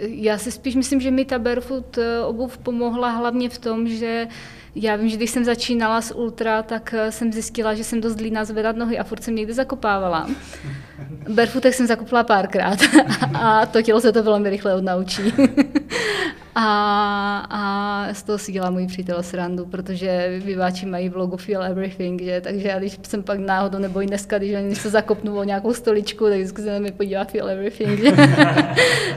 [0.00, 4.26] Já si spíš myslím, že mi ta barefoot eh, obuv pomohla hlavně v tom, že
[4.74, 8.20] já vím, že když jsem začínala s ultra, tak eh, jsem zjistila, že jsem dost
[8.20, 10.28] líná zvedat nohy a furt jsem někde zakopávala.
[11.28, 12.78] Barefootek jsem zakopla párkrát
[13.34, 15.22] a to tělo se to velmi rychle odnaučí.
[16.60, 22.22] A, a z toho si dělá můj přítel srandu, protože vyváči mají vlogu Feel Everything,
[22.22, 22.40] že?
[22.40, 26.24] takže já když jsem pak náhodou, nebo i dneska, když se zakopnu o nějakou stoličku,
[26.24, 28.00] tak vždycky se mi podívá Feel Everything.
[28.00, 28.12] Že?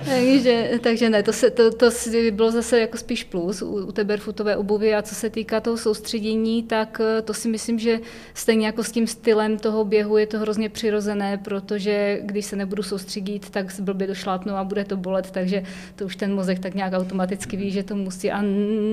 [0.06, 1.90] takže, takže ne, to, se, to, to
[2.32, 5.78] bylo zase jako spíš plus u, u té barefootové obuvy a co se týká toho
[5.78, 8.00] soustředění, tak eh, to si myslím, že
[8.34, 12.84] stejně jako s tím stylem toho běhu je to hrozně přirozené, protože když se nebudu
[12.84, 15.64] soustředit, tak se blbě došlápnu a bude to bolet, takže
[15.96, 18.42] to už ten mozek tak nějak automaticky automaticky ví, že to musí a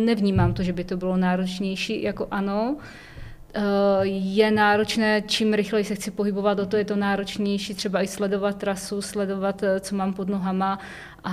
[0.07, 2.77] nevnímám to, že by to bylo náročnější, jako ano,
[3.55, 3.61] eh,
[4.07, 8.57] je náročné, čím rychleji se chci pohybovat, o to je to náročnější, třeba i sledovat
[8.57, 10.79] trasu, sledovat, eh, co mám pod nohama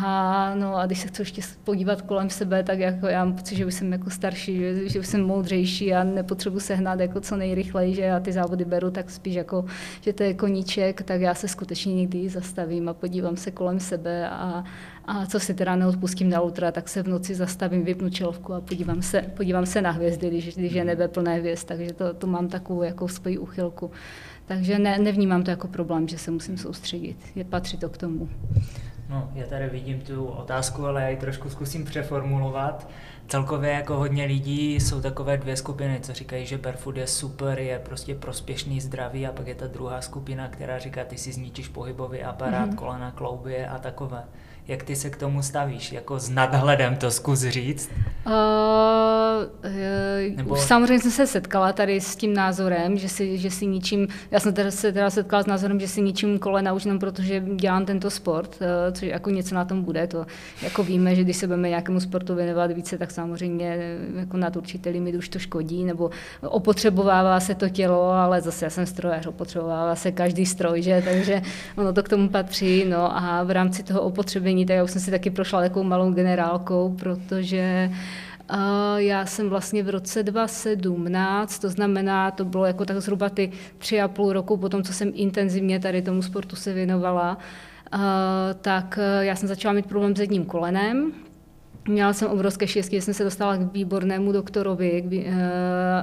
[0.04, 3.56] a, no, a když se chci ještě podívat kolem sebe, tak jako já mám pocit,
[3.56, 7.38] že už jsem jako starší, že, že už jsem moudřejší a nepotřebuji sehnat jako co
[7.38, 9.66] nejrychleji, že já ty závody beru tak spíš jako,
[10.02, 14.30] že to je koníček, tak já se skutečně někdy zastavím a podívám se kolem sebe
[14.30, 14.64] a,
[15.06, 18.62] a co si teda neodpustím na ultra, tak se v noci zastavím, vypnu čelovku a
[18.62, 22.28] podívám se, podívám se na hvězdy, když, když je nebe plné hvězd, takže to, to
[22.28, 23.92] mám takovou jako svoji uchylku.
[24.46, 27.18] Takže ne, nevnímám to jako problém, že se musím soustředit.
[27.36, 28.30] Je, patří to k tomu.
[29.10, 32.88] No, já tady vidím tu otázku, ale já ji trošku zkusím přeformulovat.
[33.28, 37.80] Celkově jako hodně lidí jsou takové dvě skupiny, co říkají, že barefoot je super, je
[37.80, 42.24] prostě prospěšný, zdravý a pak je ta druhá skupina, která říká, ty si zničíš pohybový
[42.24, 42.76] aparát, mm-hmm.
[42.76, 44.24] kolena, kloubě a takové.
[44.67, 45.91] Jak ty se k tomu stavíš?
[45.91, 47.91] Jako s nadhledem to zkus říct?
[48.25, 48.34] Uh,
[50.36, 50.54] Nebo...
[50.54, 54.39] Už samozřejmě jsem se setkala tady s tím názorem, že si, že si ničím, já
[54.39, 57.86] jsem teda se teda setkala s názorem, že si ničím kolena už jenom protože dělám
[57.86, 60.08] tento sport, uh, což jako něco na tom bude.
[60.08, 60.25] To
[60.62, 64.89] jako víme, že když se budeme nějakému sportu věnovat více, tak samozřejmě jako nad určitý
[64.89, 66.10] limit už to škodí, nebo
[66.41, 71.01] opotřebovává se to tělo, ale zase já jsem strojař, opotřebovává se každý stroj, že?
[71.06, 71.41] takže
[71.78, 72.86] ono to k tomu patří.
[72.86, 75.84] No a v rámci toho opotřebení není, tak já už jsem si taky prošla takovou
[75.84, 77.91] malou generálkou, protože
[78.52, 78.58] uh,
[78.98, 84.02] já jsem vlastně v roce 2017, to znamená, to bylo jako tak zhruba ty tři
[84.02, 87.38] a půl roku potom, co jsem intenzivně tady tomu sportu se věnovala,
[87.94, 88.00] uh,
[88.62, 91.12] tak já jsem začala mít problém s jedním kolenem,
[91.88, 95.34] Měla jsem obrovské štěstí, že jsem se dostala k výbornému doktorovi eh,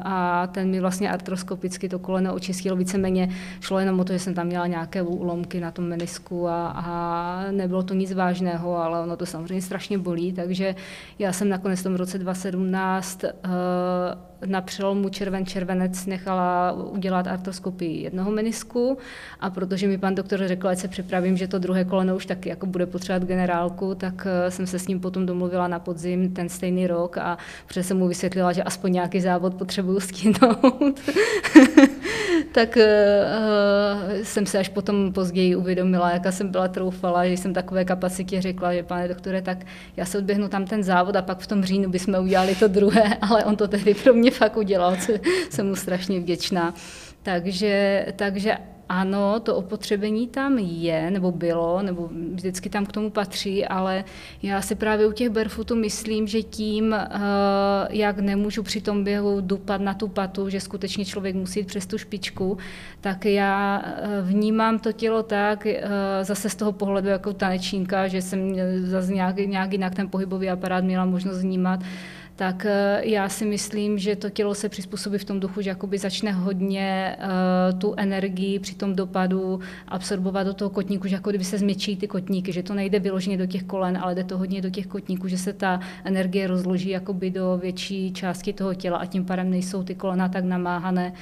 [0.04, 2.76] a ten mi vlastně artroskopicky to koleno očistil.
[2.76, 3.28] Víceméně
[3.60, 7.50] šlo jenom o to, že jsem tam měla nějaké úlomky na tom menisku a, a
[7.50, 10.74] nebylo to nic vážného, ale ono to samozřejmě strašně bolí, takže
[11.18, 13.24] já jsem nakonec v tom roce 2017
[14.46, 18.98] na přelomu červen-červenec nechala udělat artroskopii jednoho menisku
[19.40, 22.48] a protože mi pan doktor řekl, ať se připravím, že to druhé koleno už taky
[22.48, 26.48] jako bude potřebovat generálku, tak eh, jsem se s ním potom domluvila na podzim ten
[26.48, 31.00] stejný rok a protože jsem mu vysvětlila, že aspoň nějaký závod potřebuju stihnout.
[32.52, 32.82] tak uh,
[34.22, 38.74] jsem se až potom později uvědomila, jaká jsem byla troufala, že jsem takové kapacitě řekla,
[38.74, 39.58] že pane doktore, tak
[39.96, 43.14] já se odběhnu tam ten závod a pak v tom říjnu bychom udělali to druhé,
[43.20, 45.12] ale on to tehdy pro mě fakt udělal, co
[45.50, 46.74] jsem mu strašně vděčná.
[47.22, 48.56] Takže, takže
[48.88, 54.04] ano, to opotřebení tam je, nebo bylo, nebo vždycky tam k tomu patří, ale
[54.42, 57.08] já si právě u těch barefootů myslím, že tím, eh,
[57.90, 61.86] jak nemůžu při tom běhu dupat na tu patu, že skutečně člověk musí jít přes
[61.86, 62.58] tu špičku,
[63.00, 65.80] tak já eh, vnímám to tělo tak, eh,
[66.22, 70.84] zase z toho pohledu jako tanečníka, že jsem zase nějak, nějak jinak ten pohybový aparát
[70.84, 71.80] měla možnost vnímat,
[72.36, 75.98] tak eh, já si myslím, že to tělo se přizpůsobí v tom duchu, že jakoby
[75.98, 81.44] začne hodně uh, tu energii při tom dopadu absorbovat do toho kotníku, že jako kdyby
[81.44, 84.62] se změtší ty kotníky, že to nejde vyloženě do těch kolen, ale jde to hodně
[84.62, 89.06] do těch kotníků, že se ta energie rozloží jakoby do větší části toho těla a
[89.06, 91.12] tím pádem nejsou ty kolena tak namáhané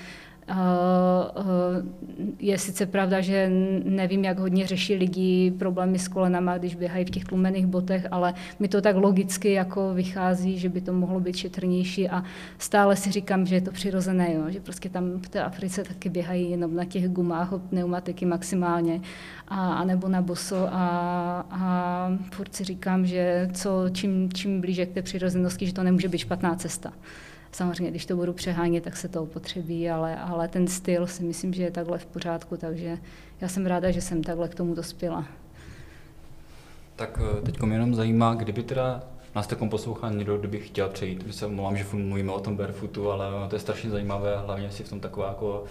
[2.39, 3.51] Je sice pravda, že
[3.85, 8.35] nevím, jak hodně řeší lidi problémy s kolenama, když běhají v těch tlumených botech, ale
[8.59, 12.25] mi to tak logicky jako vychází, že by to mohlo být šetrnější a
[12.59, 14.45] stále si říkám, že je to přirozené, jo?
[14.49, 19.01] že prostě tam v té Africe taky běhají jenom na těch gumách od pneumatiky maximálně
[19.49, 24.87] a, a nebo na boso a, a furt si říkám, že co, čím, čím blíže
[24.87, 26.93] k té přirozenosti, že to nemůže být špatná cesta.
[27.53, 31.53] Samozřejmě, když to budu přehánět, tak se to upotřebí, ale, ale ten styl si myslím,
[31.53, 32.99] že je takhle v pořádku, takže
[33.41, 35.27] já jsem ráda, že jsem takhle k tomu dospěla.
[36.97, 39.03] Tak eh, teď mě jenom zajímá, kdyby teda
[39.35, 41.27] nás takom poslouchá někdo, kdyby chtěl přejít.
[41.27, 44.85] My se omlouvám, že mluvíme o tom barefootu, ale to je strašně zajímavé, hlavně si
[44.85, 45.65] v tom taková jako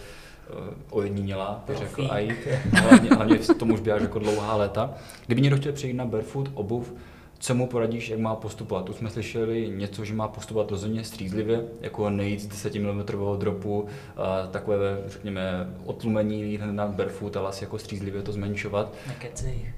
[0.54, 0.58] uh,
[0.89, 2.48] ojedinělá, bych řekl, a jít.
[2.72, 4.94] Hlavně, hlavně v tom už běháš jako dlouhá léta.
[5.26, 6.94] Kdyby někdo chtěl přejít na barefoot, obuv,
[7.39, 8.89] co mu poradíš, jak má postupovat?
[8.89, 13.04] Už jsme slyšeli něco, že má postupovat rozhodně střízlivě, jako nejít z 10 mm
[13.38, 13.86] dropu,
[14.17, 18.93] a takové, řekněme, otlumení na barefoot a vlastně jako střízlivě to zmenšovat.
[19.08, 19.73] Nekecej.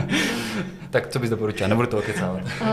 [0.90, 1.68] tak co bys doporučila?
[1.68, 2.42] Nebudu to kecávat.
[2.60, 2.66] uh,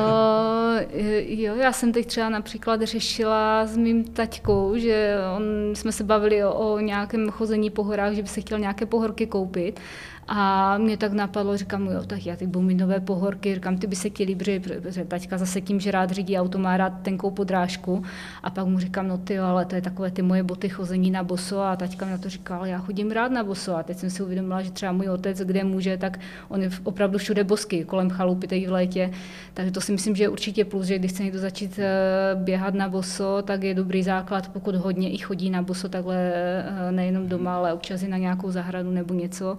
[1.27, 6.43] jo, já jsem teď třeba například řešila s mým taťkou, že on, jsme se bavili
[6.45, 9.79] o, o nějakém chození po horách, že by se chtěl nějaké pohorky koupit.
[10.27, 13.87] A mě tak napadlo, říkám, jo, tak já ty budu mít nové pohorky, říkám, ty
[13.87, 17.31] by se chtěli líbit, protože taťka zase tím, že rád řídí auto, má rád tenkou
[17.31, 18.03] podrážku.
[18.43, 21.23] A pak mu říkám, no ty, ale to je takové ty moje boty chození na
[21.23, 21.61] boso.
[21.61, 23.75] A taťka mi na to říkala, ale já chodím rád na boso.
[23.77, 27.17] A teď jsem si uvědomila, že třeba můj otec, kde může, tak on je opravdu
[27.17, 29.11] všude bosky, kolem chalupy teď v létě.
[29.53, 32.73] Takže to si myslím, že je určitě plus, že když chce někdo začít eh, běhat
[32.73, 37.27] na boso, tak je dobrý základ, pokud hodně i chodí na boso takhle eh, nejenom
[37.27, 39.57] doma, ale občas i na nějakou zahradu nebo něco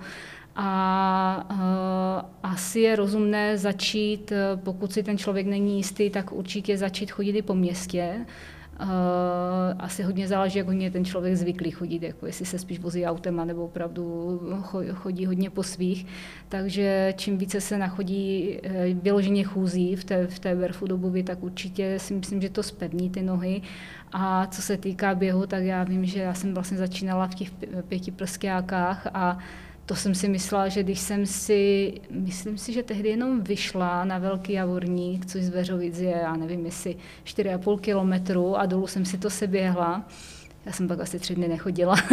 [0.61, 6.79] a uh, asi je rozumné začít, eh, pokud si ten člověk není jistý, tak určitě
[6.79, 8.27] začít chodit i po městě.
[8.81, 8.87] Uh,
[9.79, 13.47] asi hodně záleží, jak hodně ten člověk zvyklý chodit, jako jestli se spíš vozí autem,
[13.47, 14.41] nebo opravdu
[14.95, 16.07] chodí hodně po svých.
[16.49, 18.59] Takže čím více se nachodí
[19.03, 23.11] vyloženě chůzí v té, v té barefoot obuvi, tak určitě si myslím, že to spevní
[23.11, 23.63] ty nohy.
[24.13, 27.51] A co se týká běhu, tak já vím, že já jsem vlastně začínala v těch
[27.89, 29.39] pěti prskákách a
[29.89, 34.19] to jsem si myslela, že když jsem si, myslím si, že tehdy jenom vyšla na
[34.19, 39.19] Velký Javorník, což z Veřovic je, já nevím, jestli 4,5 kilometru a dolů jsem si
[39.19, 40.05] to seběhla,
[40.67, 41.97] já jsem pak asi tři dny nechodila.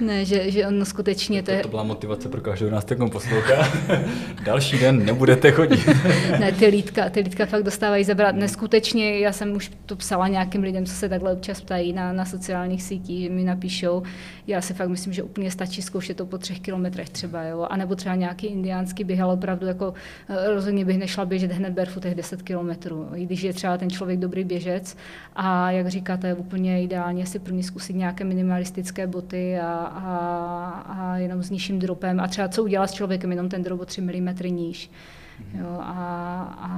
[0.00, 1.42] ne, že, že ono skutečně...
[1.42, 3.68] To, to, to byla motivace pro každou nás takom poslouchá.
[4.44, 5.86] Další den nebudete chodit.
[6.40, 8.34] ne, ty lítka, ty lítka fakt dostávají zabrat.
[8.34, 12.24] Neskutečně, já jsem už to psala nějakým lidem, co se takhle občas ptají na, na
[12.24, 14.02] sociálních sítích, že mi napíšou.
[14.46, 17.66] Já si fakt myslím, že úplně stačí zkoušet to po třech kilometrech třeba, jo.
[17.70, 19.94] A nebo třeba nějaký indiánský běh, ale opravdu jako
[20.28, 23.08] eh, rozhodně bych nešla běžet hned barefootech 10 kilometrů.
[23.14, 24.96] I když je třeba ten člověk dobrý běžec
[25.36, 30.84] a jak říká říkáte, je úplně ideálně si první zkusit nějaké minimalistické boty a, a,
[30.88, 33.84] a jenom s nižším dropem a třeba co udělat s člověkem, jenom ten drop o
[33.84, 34.90] 3 mm níž.
[35.58, 35.94] Jo, a,
[36.58, 36.70] a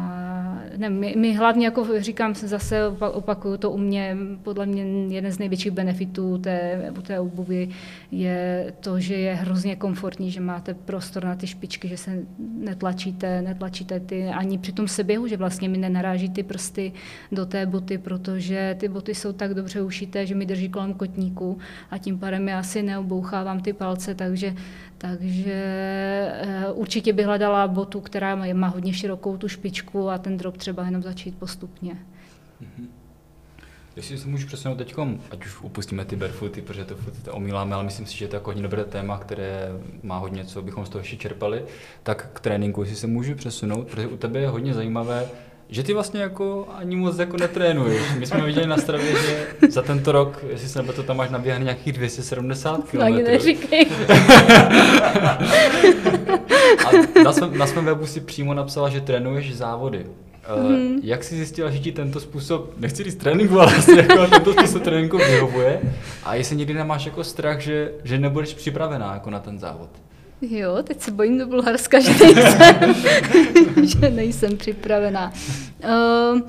[0.77, 4.83] ne, my, my hlavně, jako říkám zase, opakuju to u mě, podle mě
[5.14, 7.68] jeden z největších benefitů té, té obuvy
[8.11, 12.18] je to, že je hrozně komfortní, že máte prostor na ty špičky, že se
[12.59, 16.92] netlačíte, netlačíte ty ani při tom seběhu, že vlastně mi nenaráží ty prsty
[17.33, 21.59] do té boty, protože ty boty jsou tak dobře ušité, že mi drží kolem kotníku
[21.90, 24.55] a tím pádem já si neobouchávám ty palce, takže
[25.02, 25.52] takže
[26.34, 30.84] eh, určitě bych hledala botu, která má hodně širokou tu špičku a ten drop třeba
[30.84, 31.92] jenom začít postupně.
[32.62, 32.86] Mm-hmm.
[33.96, 34.94] Jestli se můžu přesunout teď,
[35.30, 38.38] ať už upustíme ty barefooty, protože to, to omíláme, ale myslím si, že to je
[38.38, 39.68] jako hodně dobré téma, které
[40.02, 41.64] má hodně, co bychom z toho ještě čerpali,
[42.02, 45.28] tak k tréninku, jestli se můžu přesunout, protože u tebe je hodně zajímavé,
[45.72, 48.02] že ty vlastně jako ani moc jako netrénuješ.
[48.18, 51.30] My jsme viděli na stravě, že za tento rok, jestli se nebo to tam máš
[51.30, 53.00] naběhaný nějakých 270 km.
[53.00, 53.87] Ani neříkej.
[56.87, 56.90] A
[57.24, 60.06] na svém, na svém webu si přímo napsala, že trénuješ závody.
[60.48, 61.00] Mm-hmm.
[61.02, 64.82] Jak jsi zjistila, že ti tento způsob, nechci říct tréninku, ale vlastně jako tento způsob
[64.82, 65.80] tréninku vyhovuje?
[66.24, 69.90] A jestli někdy nemáš jako strach, že, že nebudeš připravená jako na ten závod?
[70.42, 72.94] Jo, teď se bojím do Bulharska, že nejsem,
[74.00, 75.33] že nejsem připravená.
[75.85, 76.40] Uh,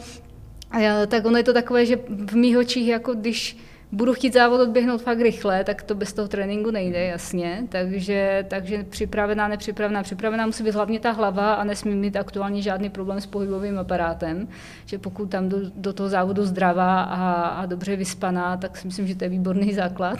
[1.08, 3.58] tak ono je to takové, že v mých očích, jako když
[3.93, 7.63] budu chtít závod odběhnout fakt rychle, tak to bez toho tréninku nejde, jasně.
[7.69, 10.03] Takže, takže připravená, nepřipravená.
[10.03, 14.47] Připravená musí být hlavně ta hlava a nesmí mít aktuálně žádný problém s pohybovým aparátem.
[14.86, 19.08] Že pokud tam do, do toho závodu zdravá a, a dobře vyspaná, tak si myslím,
[19.08, 20.19] že to je výborný základ.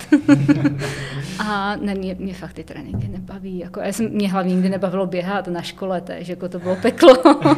[1.40, 3.60] a ne, mě, mě fakt ty tréninky nebaví.
[3.60, 7.14] Jako, já jsem, mě hlavně nikdy nebavilo běhat na škole, takže jako to bylo peklo.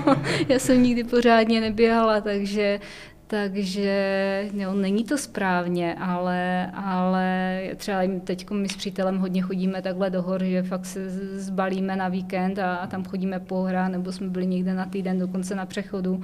[0.49, 2.79] já jsem nikdy pořádně neběhala, takže
[3.27, 10.09] takže no, není to správně, ale, ale třeba teď my s přítelem hodně chodíme takhle
[10.09, 11.09] do hor, že fakt se
[11.39, 15.19] zbalíme na víkend a, a tam chodíme po hra, nebo jsme byli někde na týden
[15.19, 16.21] dokonce na přechodu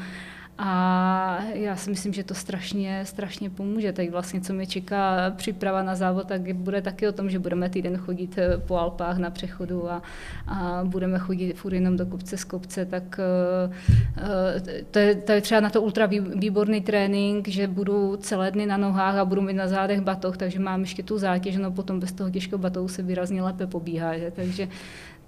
[0.64, 3.93] a já si myslím, že to strašně, strašně pomůže.
[3.93, 7.70] Teď vlastně, co mě čeká příprava na závod, tak bude taky o tom, že budeme
[7.70, 10.01] týden chodit eh, po Alpách na přechodu a,
[10.47, 13.74] a budeme chodit furt jenom do kopce z kopce, tak eh,
[14.18, 16.05] eh, to je, to je třeba na to ultra
[16.36, 20.59] výborný trénink, že budu celé dny na nohách a budu mít na zádech batoh, takže
[20.59, 24.18] mám ještě tu zátěž, no potom bez toho těžkého batohu se výrazně lépe pobíhá.
[24.18, 24.32] Že?
[24.32, 24.68] Takže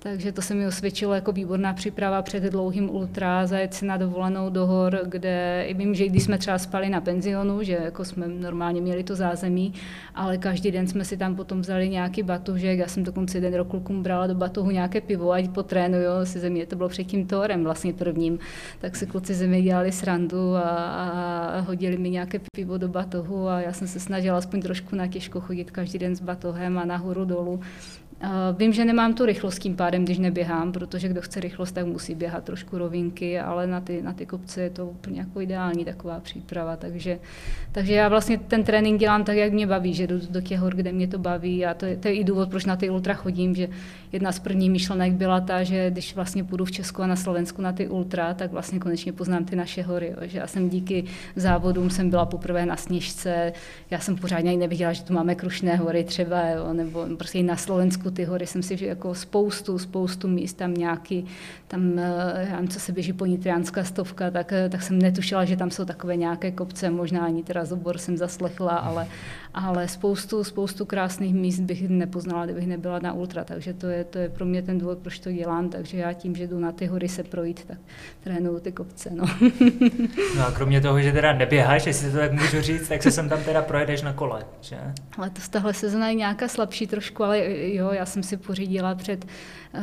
[0.03, 4.49] takže to se mi osvědčilo jako výborná příprava před dlouhým ultra, zajet si na dovolenou
[4.49, 8.81] do hor, kde vím, že když jsme třeba spali na penzionu, že jako jsme normálně
[8.81, 9.73] měli to zázemí,
[10.15, 13.67] ale každý den jsme si tam potom vzali nějaký batužek, já jsem dokonce jeden rok
[13.67, 16.07] klukům brala do batohu nějaké pivo, ať potrénuju.
[16.23, 18.39] Si země, to bylo před tím torem vlastně prvním,
[18.79, 23.47] tak si kluci země dělali srandu a, a hodili mi nějaké pivo do batohu.
[23.47, 26.85] A já jsem se snažila aspoň trošku na těžko chodit každý den s batohem a
[26.85, 27.59] nahoru dolů.
[28.57, 32.15] Vím, že nemám tu rychlost tím pádem, když neběhám, protože kdo chce rychlost, tak musí
[32.15, 36.19] běhat trošku rovinky, ale na ty, na ty kopce je to úplně jako ideální taková
[36.19, 36.75] příprava.
[36.75, 37.19] Takže,
[37.71, 40.75] takže já vlastně ten trénink dělám tak, jak mě baví, že jdu do těch hor,
[40.75, 43.13] kde mě to baví a to je, to je i důvod, proč na ty ultra
[43.13, 43.69] chodím, že
[44.11, 47.61] jedna z prvních myšlenek byla ta, že když vlastně půjdu v Česku a na Slovensku
[47.61, 50.07] na ty ultra, tak vlastně konečně poznám ty naše hory.
[50.07, 50.27] Jo.
[50.27, 51.03] Že já jsem díky
[51.35, 53.53] závodům jsem byla poprvé na Sněžce,
[53.91, 57.43] já jsem pořádně ani neviděla, že tu máme Krušné hory třeba, jo, nebo prostě i
[57.43, 61.25] na Slovensku ty hory jsem si že jako spoustu, spoustu míst, tam nějaký,
[61.67, 65.45] tam, eh, já nevím, co se běží po Nitriánská stovka, tak, eh, tak jsem netušila,
[65.45, 69.07] že tam jsou takové nějaké kopce, možná ani teda zobor jsem zaslechla, ale,
[69.53, 74.17] ale spoustu, spoustu krásných míst bych nepoznala, kdybych nebyla na ultra, takže to je, to
[74.17, 76.85] je pro mě ten důvod, proč to dělám, takže já tím, že jdu na ty
[76.85, 77.77] hory se projít, tak
[78.23, 79.09] trénuju ty kopce.
[79.13, 79.23] No.
[80.37, 83.29] no a kromě toho, že teda neběháš, jestli to tak můžu říct, tak se sem
[83.29, 84.77] tam teda projedeš na kole, že?
[85.17, 87.39] Ale to z tahle sezona je nějaká slabší trošku, ale
[87.73, 89.81] jo, já jsem si pořídila před uh,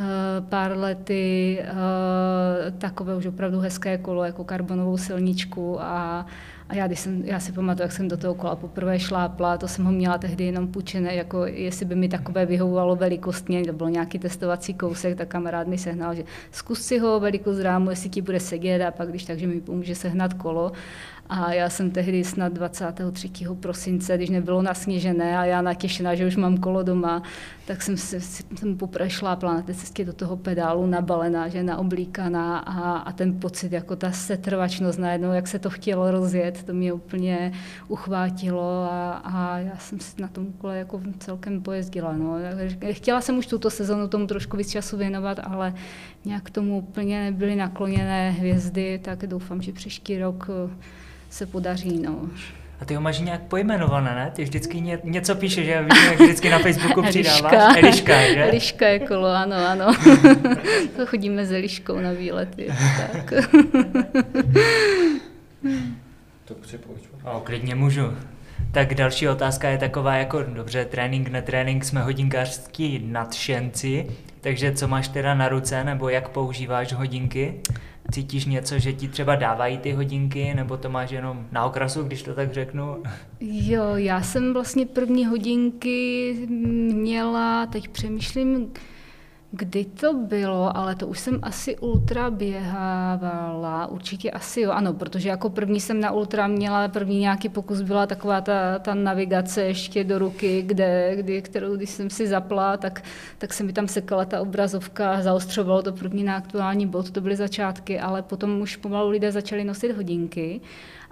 [0.49, 6.25] pár lety uh, takové už opravdu hezké kolo, jako karbonovou silničku a
[6.71, 9.67] a já, když jsem, já si pamatuju, jak jsem do toho kola poprvé šlápla, to
[9.67, 13.89] jsem ho měla tehdy jenom půjčené, jako jestli by mi takové vyhovovalo velikostně, to byl
[13.89, 18.21] nějaký testovací kousek, tak kamarád mi sehnal, že zkus si ho velikost rámu, jestli ti
[18.21, 20.71] bude sedět a pak když takže mi pomůže sehnat kolo.
[21.29, 23.29] A já jsem tehdy snad 23.
[23.59, 27.23] prosince, když nebylo nasněžené a já natěšená, že už mám kolo doma,
[27.65, 32.59] tak jsem se jsem poprvé šlápla na té cestě do toho pedálu nabalená, že naoblíkaná
[32.59, 36.93] a, a ten pocit, jako ta setrvačnost najednou, jak se to chtělo rozjet, to mě
[36.93, 37.51] úplně
[37.87, 42.13] uchvátilo a, a já jsem si na tom kole jako celkem pojezdila.
[42.13, 42.35] No.
[42.91, 45.73] Chtěla jsem už tuto sezonu tomu trošku víc času věnovat, ale
[46.25, 50.47] nějak tomu úplně nebyly nakloněné hvězdy, tak doufám, že příští rok
[51.29, 51.99] se podaří.
[51.99, 52.29] No.
[52.81, 54.31] A ty ho máš nějak pojmenované, ne?
[54.35, 57.77] Ty vždycky ně, něco píše, že vidím, jak vždycky na Facebooku přidáváš.
[57.77, 58.43] Eliška, že?
[58.43, 59.93] Eliška je kolo, ano, ano.
[60.95, 62.67] to chodíme s Eliškou na výlety.
[62.97, 63.33] Tak.
[66.53, 68.01] to O, klidně můžu.
[68.71, 74.07] Tak další otázka je taková jako, dobře, trénink, netrénink, jsme hodinkářský nadšenci,
[74.41, 77.61] takže co máš teda na ruce, nebo jak používáš hodinky?
[78.11, 82.23] Cítíš něco, že ti třeba dávají ty hodinky, nebo to máš jenom na okrasu, když
[82.23, 83.03] to tak řeknu?
[83.39, 86.33] Jo, já jsem vlastně první hodinky
[86.93, 88.71] měla, teď přemýšlím,
[89.53, 95.29] Kdy to bylo, ale to už jsem asi ultra běhávala, určitě asi jo, ano, protože
[95.29, 100.03] jako první jsem na ultra měla, první nějaký pokus byla taková ta, ta navigace ještě
[100.03, 103.03] do ruky, kde, kdy, kterou když jsem si zapla, tak,
[103.37, 107.35] tak se mi tam sekala ta obrazovka, zaostřovalo to první na aktuální bod, to byly
[107.35, 110.61] začátky, ale potom už pomalu lidé začali nosit hodinky.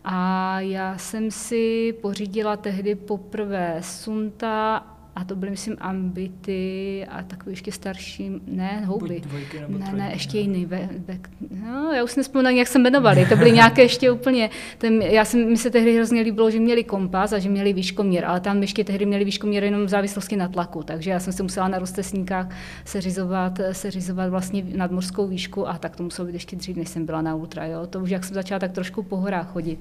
[0.03, 4.83] A já jsem si pořídila tehdy poprvé Sunta
[5.16, 9.20] a to byly, myslím, ambity a takový ještě starší, ne, houby.
[9.20, 10.66] Dvojky nebo ne, trojky, ne, ještě jiný.
[10.66, 11.20] Ve, ve,
[11.66, 13.26] no, já už si nespomínám, jak se jmenovali.
[13.30, 16.84] To byly nějaké ještě úplně, ten, já jsem, mi se tehdy hrozně líbilo, že měli
[16.84, 20.47] kompas a že měli výškoměr, ale tam ještě tehdy měli výškoměr jenom v závislosti na
[20.47, 22.55] tlaku, takže já jsem si musela na roztesníkách
[22.86, 27.22] seřizovat, seřizovat vlastně nadmořskou výšku a tak to muselo být ještě dřív, než jsem byla
[27.22, 27.66] na ultra.
[27.66, 27.88] Jo.
[27.88, 29.80] To už jak jsem začala tak trošku po horách chodit.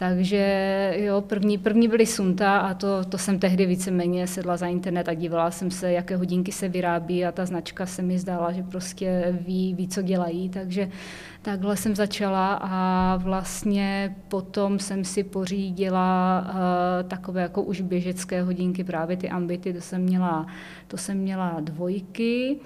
[0.00, 5.08] Takže jo, první, první byly Sunta a to, to jsem tehdy víceméně sedla za internet
[5.08, 8.62] a dívala jsem se, jaké hodinky se vyrábí a ta značka se mi zdála, že
[8.62, 10.90] prostě ví, ví co dělají, takže
[11.42, 18.84] takhle jsem začala a vlastně potom jsem si pořídila uh, takové jako už běžecké hodinky,
[18.84, 20.46] právě ty ambity, to jsem měla,
[20.88, 22.60] to jsem měla dvojky.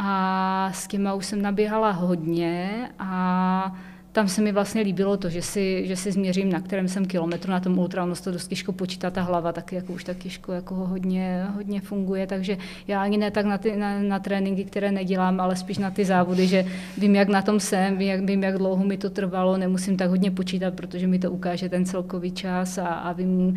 [0.00, 3.76] A s těma už jsem naběhala hodně a
[4.18, 7.50] tam se mi vlastně líbilo to, že si, že si změřím, na kterém jsem kilometru
[7.50, 10.52] na tom ultra, ono to dost těžko počítá, ta hlava taky jako už tak těžko
[10.52, 12.56] jako hodně, hodně funguje, takže
[12.88, 16.04] já ani ne tak na, ty, na, na tréninky, které nedělám, ale spíš na ty
[16.04, 16.64] závody, že
[16.98, 20.10] vím, jak na tom jsem, vím, jak, vím, jak dlouho mi to trvalo, nemusím tak
[20.10, 23.54] hodně počítat, protože mi to ukáže ten celkový čas a, a vím,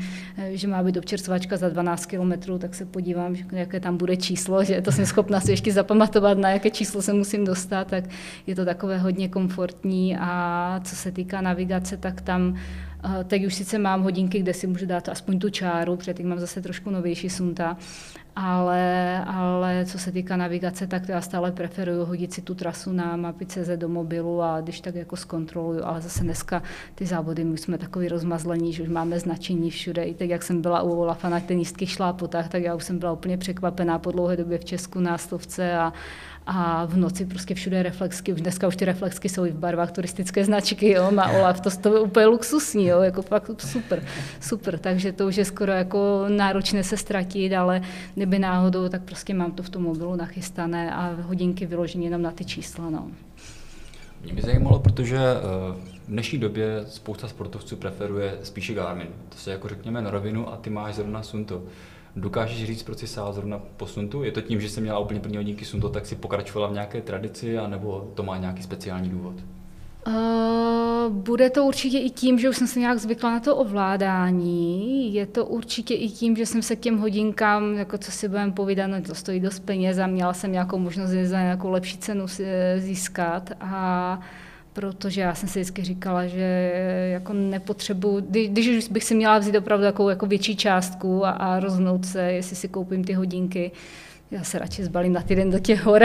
[0.52, 4.82] že má být občerstvačka za 12 kilometrů, tak se podívám, jaké tam bude číslo, že
[4.82, 8.04] to jsem schopna si ještě zapamatovat, na jaké číslo se musím dostat, tak
[8.48, 10.51] je to takové hodně komfortní a
[10.84, 14.86] co se týká navigace, tak tam eh, Teď už sice mám hodinky, kde si můžu
[14.86, 17.78] dát aspoň tu čáru, protože teď mám zase trošku novější sunta,
[18.36, 23.16] ale, ale co se týká navigace, tak já stále preferuju hodit si tu trasu na
[23.16, 26.64] mapy CZ do mobilu a když tak jako zkontroluju, ale zase dneska
[26.96, 30.04] ty závody, my jsme takový rozmazlení, že už máme značení všude.
[30.04, 33.12] I teď, jak jsem byla u Olafa na tenistkých šlápotách, tak já už jsem byla
[33.12, 35.94] úplně překvapená po dlouhé době v Česku na stovce a,
[36.46, 39.92] a v noci prostě všude reflexky, už dneska už ty reflexky jsou i v barvách
[39.92, 44.04] turistické značky, jo, má Olaf, to, to je úplně luxusní, jo, jako fakt super,
[44.40, 47.82] super, takže to už je skoro jako náročné se ztratit, ale
[48.16, 52.32] kdyby náhodou, tak prostě mám to v tom mobilu nachystané a hodinky vyloženě jenom na
[52.32, 53.08] ty čísla, no.
[54.24, 59.08] Mě by zajímalo, protože eh, v dnešní době spousta sportovců preferuje spíše Garmin.
[59.30, 61.64] To se jako řekněme na rovinu a ty máš zrovna Sunto.
[62.16, 64.24] Dokážeš říct, proč jsi sál zrovna po Suntu?
[64.24, 67.02] Je to tím, že jsi měla úplně první hodinky Sunto, tak si pokračovala v nějaké
[67.02, 69.36] tradici, anebo to má nějaký speciální důvod?
[70.08, 75.14] Uh, bude to určitě i tím, že už jsem se nějak zvykla na to ovládání.
[75.14, 78.52] Je to určitě i tím, že jsem se k těm hodinkám, jako co si budeme
[78.52, 82.26] povídat, no to stojí dost peněz a měla jsem nějakou možnost za nějakou lepší cenu
[82.78, 83.52] získat.
[83.62, 84.20] A
[84.74, 86.72] protože já jsem si vždycky říkala, že
[87.12, 91.60] jako nepotřebuji, když, když bych si měla vzít opravdu takovou jako větší částku a, a
[91.60, 93.72] rozhnout se, jestli si koupím ty hodinky,
[94.32, 96.02] já se radši zbalím na týden do těch hor.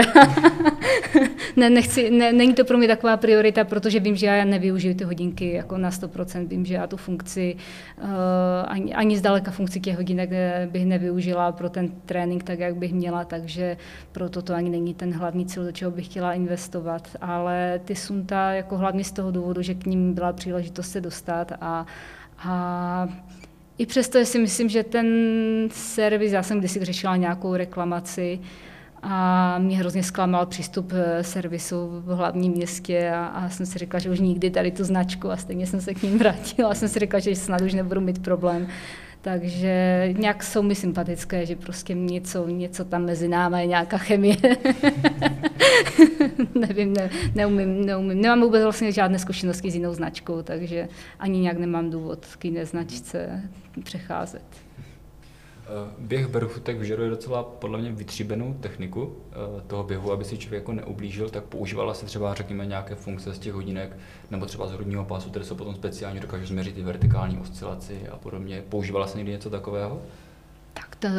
[1.55, 5.03] ne, nechci, ne, není to pro mě taková priorita, protože vím, že já nevyužiju ty
[5.03, 6.47] hodinky jako na 100%.
[6.47, 7.55] Vím, že já tu funkci,
[8.03, 8.09] uh,
[8.67, 12.93] ani, ani zdaleka funkci těch hodinek eh, bych nevyužila pro ten trénink tak, jak bych
[12.93, 13.77] měla, takže
[14.11, 17.07] proto to ani není ten hlavní cíl, do čeho bych chtěla investovat.
[17.21, 21.51] Ale ty sunta jako hlavně z toho důvodu, že k ním byla příležitost se dostat
[21.61, 21.85] a,
[22.39, 23.07] a
[23.77, 25.07] i přesto si myslím, že ten
[25.71, 28.39] servis, já jsem kdysi řešila nějakou reklamaci,
[29.01, 33.99] a mě hrozně zklamal přístup eh, servisu v hlavním městě a, a jsem si řekla,
[33.99, 36.89] že už nikdy tady tu značku a stejně jsem se k ním vrátila a jsem
[36.89, 38.67] si řekla, že snad už nebudu mít problém.
[39.21, 44.35] Takže nějak jsou mi sympatické, že prostě něco, něco tam mezi námi je nějaká chemie.
[46.55, 48.21] Nevím, ne, neumím, neumím.
[48.21, 50.87] Nemám vůbec vlastně žádné zkušenosti s jinou značkou, takže
[51.19, 53.43] ani nějak nemám důvod k jiné značce
[53.83, 54.66] přecházet.
[55.69, 60.61] Eh, běh barefootek vyžaduje docela podle mě vytříbenou techniku eh, toho běhu, aby si člověk
[60.61, 63.97] jako neublížil, tak používala se třeba, řekněme, nějaké funkce z těch hodinek,
[64.31, 68.17] nebo třeba z hrudního pásu, které jsou potom speciální, dokážou změřit i vertikální oscilaci a
[68.17, 68.63] podobně.
[68.69, 70.01] Používala se někdy něco takového?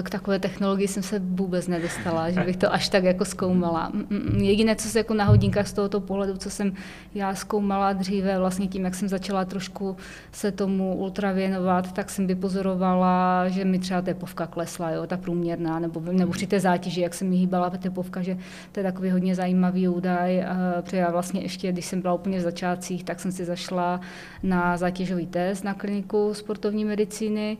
[0.02, 3.92] K takové technologii jsem se vůbec nedostala, že bych to až tak jako zkoumala.
[4.36, 6.72] Jediné, co se jako na hodinkách z tohoto pohledu, co jsem
[7.14, 9.96] já zkoumala dříve, vlastně tím, jak jsem začala trošku
[10.32, 15.78] se tomu ultra věnovat, tak jsem vypozorovala, že mi třeba tepovka klesla, jo, ta průměrná,
[15.78, 18.36] nebo, nebo při té zátěži, jak se mi hýbala tepovka, že
[18.72, 20.44] to je takový hodně zajímavý údaj.
[20.80, 24.00] Protože já vlastně ještě, když jsem byla úplně v začátcích, tak jsem si zašla
[24.42, 27.56] na zátěžový test na kliniku sportovní medicíny,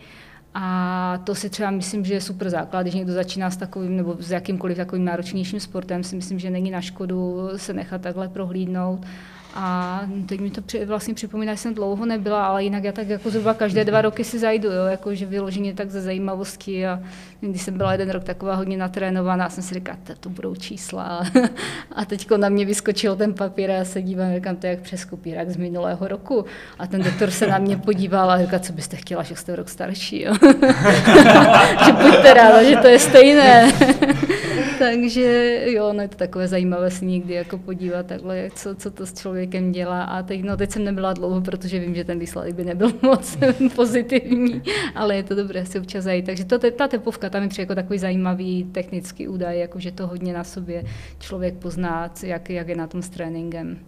[0.55, 4.17] a to si třeba myslím, že je super základ, když někdo začíná s takovým nebo
[4.21, 9.07] s jakýmkoliv takovým náročnějším sportem, si myslím, že není na škodu se nechat takhle prohlídnout
[9.55, 13.09] a teď mi to při, vlastně připomíná, že jsem dlouho nebyla, ale jinak já tak
[13.09, 17.01] jako zhruba každé dva roky si zajdu, jo, jako že vyloženě tak ze zajímavosti a
[17.41, 21.27] když jsem byla jeden rok taková hodně natrénovaná, jsem si říkala, to, budou čísla
[21.93, 24.81] a teď na mě vyskočil ten papír a já se dívám, říkám, to je jak
[24.81, 26.45] přes kopírák z minulého roku
[26.79, 29.69] a ten doktor se na mě podíval a říkal, co byste chtěla, že jste rok
[29.69, 30.35] starší, jo.
[31.87, 33.73] že buďte ráda, že to je stejné.
[34.79, 39.07] Takže jo, no je to takové zajímavé si někdy jako podívat takhle, co, co to
[39.07, 40.03] s člověkem dělá.
[40.03, 43.39] A teď, no, teď jsem nebyla dlouho, protože vím, že ten výsledek by nebyl moc
[43.77, 44.63] pozitivní,
[44.95, 46.27] ale je to dobré si občas zajít.
[46.27, 50.07] Takže to, ta tepovka tam je přijde jako takový zajímavý technický údaj, jako že to
[50.07, 50.85] hodně na sobě
[51.19, 53.79] člověk pozná, jak, jak je na tom s tréninkem.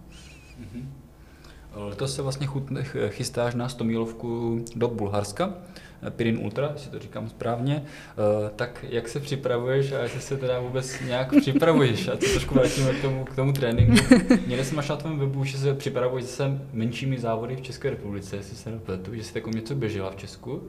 [0.61, 0.84] Mm-hmm.
[1.74, 2.48] Letos se vlastně
[3.09, 5.55] chystáš na 100 mílovku do Bulharska.
[6.11, 10.61] Pirin Ultra, si to říkám správně, eh, tak jak se připravuješ a jestli se teda
[10.61, 14.14] vůbec nějak připravuješ a co trošku vrátíme k tomu, k tomu tréninku.
[14.46, 18.36] Někde jsem našel na tvém webu, že se připravuješ zase menšími závody v České republice,
[18.36, 20.62] jestli se nepletu, že jsi takovou něco běžela v Česku.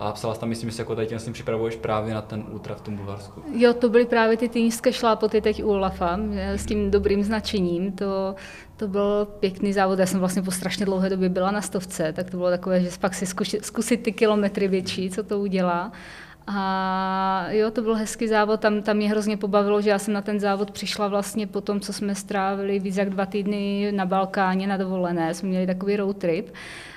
[0.00, 2.96] A psala tam, myslím, že jako tady tím připravuješ právě na ten ultra v tom
[2.96, 3.42] Bulharsku.
[3.52, 7.92] Jo, to byly právě ty týnické šlápoty teď u Olafa s tím dobrým značením.
[7.92, 8.34] To,
[8.76, 9.98] to byl pěkný závod.
[9.98, 12.90] Já jsem vlastně po strašně dlouhé době byla na stovce, tak to bylo takové, že
[13.00, 15.92] pak si zkusit, zkusit ty kilometry větší, co to udělá.
[16.46, 20.22] A jo, to byl hezký závod, tam, tam mě hrozně pobavilo, že já jsem na
[20.22, 24.66] ten závod přišla vlastně po tom, co jsme strávili víc jak dva týdny na Balkáně
[24.66, 26.48] na dovolené, jsme měli takový road trip.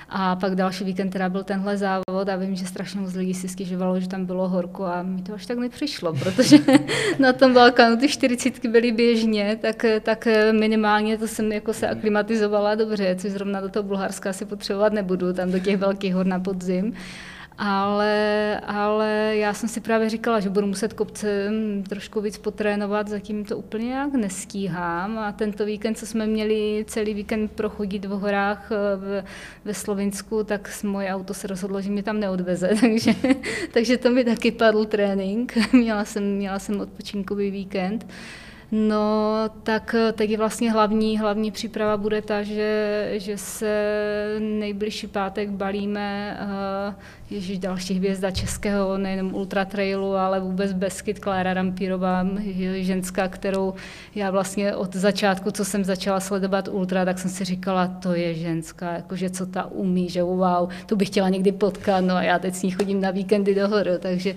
[0.08, 3.48] A pak další víkend teda byl tenhle závod a vím, že strašně moc lidí si
[3.48, 6.58] stěžovalo, že tam bylo horko a mi to až tak nepřišlo, protože
[7.18, 12.74] na tom Balkánu ty čtyřicítky byly běžně, tak, tak minimálně to jsem jako se aklimatizovala
[12.74, 16.40] dobře, což zrovna do toho Bulharska si potřebovat nebudu, tam do těch velkých hor na
[16.40, 16.94] podzim.
[17.58, 21.50] Ale, ale já jsem si právě říkala, že budu muset kopce
[21.88, 25.18] trošku víc potrénovat, zatím to úplně nějak nestíhám.
[25.18, 29.24] A tento víkend, co jsme měli celý víkend prochodit v horách eh, v,
[29.64, 33.14] ve Slovinsku, tak moje auto se rozhodlo, že mě tam neodveze, takže,
[33.72, 35.58] takže to mi taky padl trénink.
[35.72, 38.06] Měla jsem, měla jsem odpočinkový víkend.
[38.76, 45.50] No, tak eh, teď vlastně hlavní, hlavní příprava bude ta, že, že se nejbližší pátek
[45.50, 46.94] balíme uh,
[47.30, 52.26] Ježíš, další hvězda českého, nejenom ultra trailu, ale vůbec Beskyt, Klára Rampírová,
[52.74, 53.74] ženská, kterou
[54.14, 58.34] já vlastně od začátku, co jsem začala sledovat ultra, tak jsem si říkala, to je
[58.34, 62.38] ženská, jakože co ta umí, že wow, tu bych chtěla někdy potkat, no a já
[62.38, 64.34] teď s ní chodím na víkendy do horu, takže,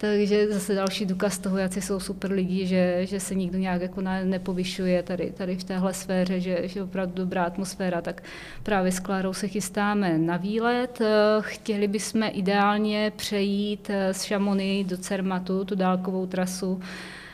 [0.00, 4.00] takže zase další důkaz toho, jak jsou super lidi, že, že se nikdo nějak jako
[4.24, 8.22] nepovyšuje tady, tady v téhle sféře, že, že opravdu dobrá atmosféra, tak
[8.62, 11.02] právě s Klárou se chystáme na výlet,
[11.40, 17.29] chtěli bychom ideálně přejít eh, z Šamony do Cermatu, tu dálkovou trasu, Eh,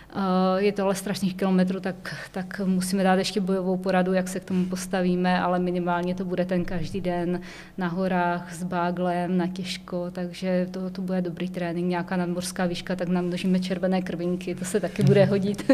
[0.56, 4.44] je to ale strašných kilometrů, tak, tak musíme dát ještě bojovou poradu, jak se k
[4.44, 7.40] tomu postavíme, ale minimálně to bude ten každý den
[7.78, 12.96] na horách s báglem, na těžko, takže to, to bude dobrý trénink, nějaká nadmorská výška,
[12.96, 15.70] tak nám množíme červené krvinky, to se taky bude hodit.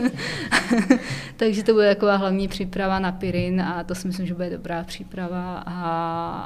[1.36, 4.84] takže to bude taková hlavní příprava na Pirin a to si myslím, že bude dobrá
[4.84, 5.82] příprava a,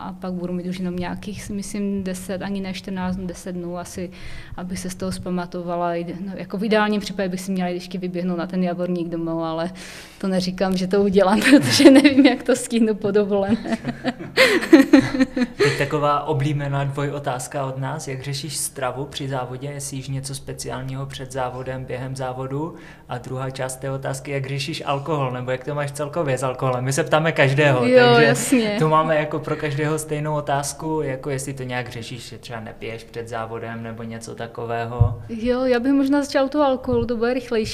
[0.09, 4.11] a pak budu mít už jenom nějakých, myslím, 10, ani ne 14, 10 dnů asi,
[4.57, 5.91] aby se z toho zpamatovala.
[5.97, 9.71] No, jako v ideálním případě bych si měla ještě vyběhnu na ten javorník domů, ale
[10.19, 13.79] to neříkám, že to udělám, protože nevím, jak to stihnu po dovolené.
[15.57, 18.09] Teď taková oblíbená dvoj otázka od nás.
[18.09, 19.69] Jak řešíš stravu při závodě?
[19.69, 22.75] Jestli jíš něco speciálního před závodem, během závodu?
[23.09, 25.31] A druhá část té otázky, jak řešíš alkohol?
[25.31, 26.85] Nebo jak to máš celkově s alkoholem?
[26.85, 28.77] My se ptáme každého, jo, takže jasně.
[28.79, 33.05] to máme jako pro každého stejnou otázku, jako jestli to nějak řešíš, že třeba nepiješ
[33.05, 35.23] před závodem nebo něco takového.
[35.29, 37.66] Jo, já bych možná začal tu alkohol, to bude rychlejší.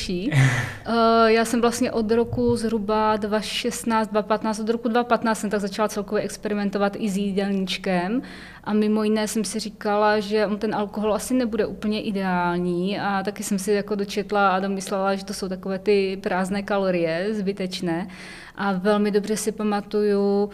[0.89, 5.89] Uh, já jsem vlastně od roku zhruba 2016, 2015, od roku 2015 jsem tak začala
[5.89, 8.23] celkově experimentovat i s jídelníčkem.
[8.65, 13.01] A mimo jiné jsem si říkala, že on ten alkohol asi nebude úplně ideální.
[13.01, 17.35] A taky jsem si jako dočetla a domyslela, že to jsou takové ty prázdné kalorie,
[17.35, 18.09] zbytečné.
[18.57, 20.51] A velmi dobře si pamatuju,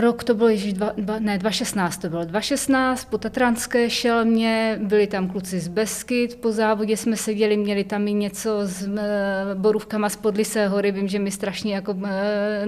[0.00, 2.24] Rok to bylo již dva, dva, ne, 2016 to bylo.
[2.24, 8.08] 2016 po Tatranské šelmě, byli tam kluci z Beskyt, po závodě jsme seděli, měli tam
[8.08, 12.66] i něco s e, borůvkama z Podlisé hory, vím, že mi strašně jako, e,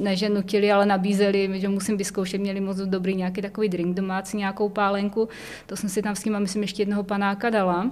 [0.00, 4.36] ne že nutili, ale nabízeli, že musím vyzkoušet, měli moc dobrý nějaký takový drink domácí,
[4.36, 5.28] nějakou pálenku,
[5.66, 7.90] to jsem si tam s tím, myslím, ještě jednoho panáka dala.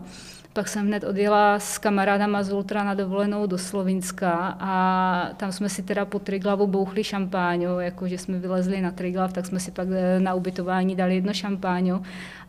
[0.59, 5.69] Pak jsem hned odjela s kamarádama z Ultra na dovolenou do Slovinska a tam jsme
[5.69, 9.89] si teda po Triglavu bouchli šampáňu, jakože jsme vylezli na Triglav, tak jsme si pak
[9.91, 12.03] eh, na ubytování dali jedno šampáňu.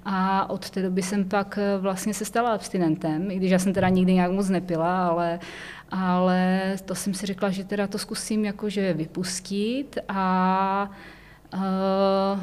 [0.06, 3.74] A od té doby jsem pak eh, vlastně se stala abstinentem, i když já jsem
[3.74, 5.40] teda nikdy nějak moc nepila, ale,
[5.92, 10.92] ale to jsem si řekla, že teda to zkusím jakože vypustit a
[11.54, 11.60] uh,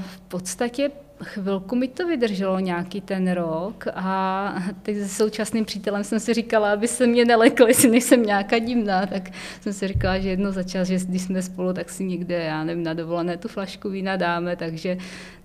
[0.01, 0.91] v podstatě
[1.23, 6.73] chvilku mi to vydrželo nějaký ten rok a teď se současným přítelem jsem si říkala,
[6.73, 10.63] aby se mě nelekli, jestli nejsem nějaká divná, tak jsem si říkala, že jedno za
[10.63, 14.17] čas, že když jsme spolu, tak si někde, já nevím, na dovolené tu flašku vína
[14.17, 14.97] dáme, takže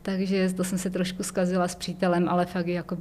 [0.01, 2.97] takže to jsem se trošku zkazila s přítelem, ale fakt jako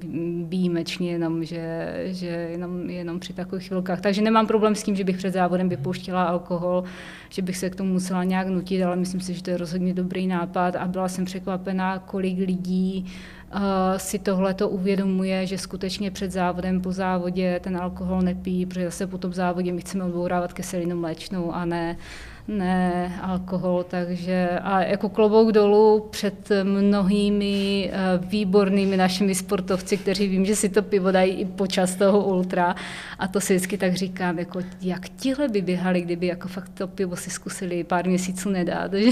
[0.48, 4.00] výjimečně jenom, že, že jenom, jenom při takových chvilkách.
[4.00, 6.84] Takže nemám problém s tím, že bych před závodem vypouštěla alkohol,
[7.28, 9.94] že bych se k tomu musela nějak nutit, ale myslím si, že to je rozhodně
[9.94, 13.04] dobrý nápad a byla jsem překvapená, kolik lidí
[13.54, 13.60] uh,
[13.96, 19.06] si tohle to uvědomuje, že skutečně před závodem, po závodě ten alkohol nepí, protože zase
[19.06, 21.96] po tom závodě my chceme odbourávat kyselinu mléčnou a ne
[22.48, 30.44] ne alkohol, takže a jako klobouk dolů před mnohými eh, výbornými našimi sportovci, kteří vím,
[30.44, 32.74] že si to pivo dají i počas toho ultra
[33.18, 36.86] a to si vždycky tak říkám, jako jak tihle by běhali, kdyby jako fakt to
[36.86, 39.10] pivo si zkusili pár měsíců nedát, že?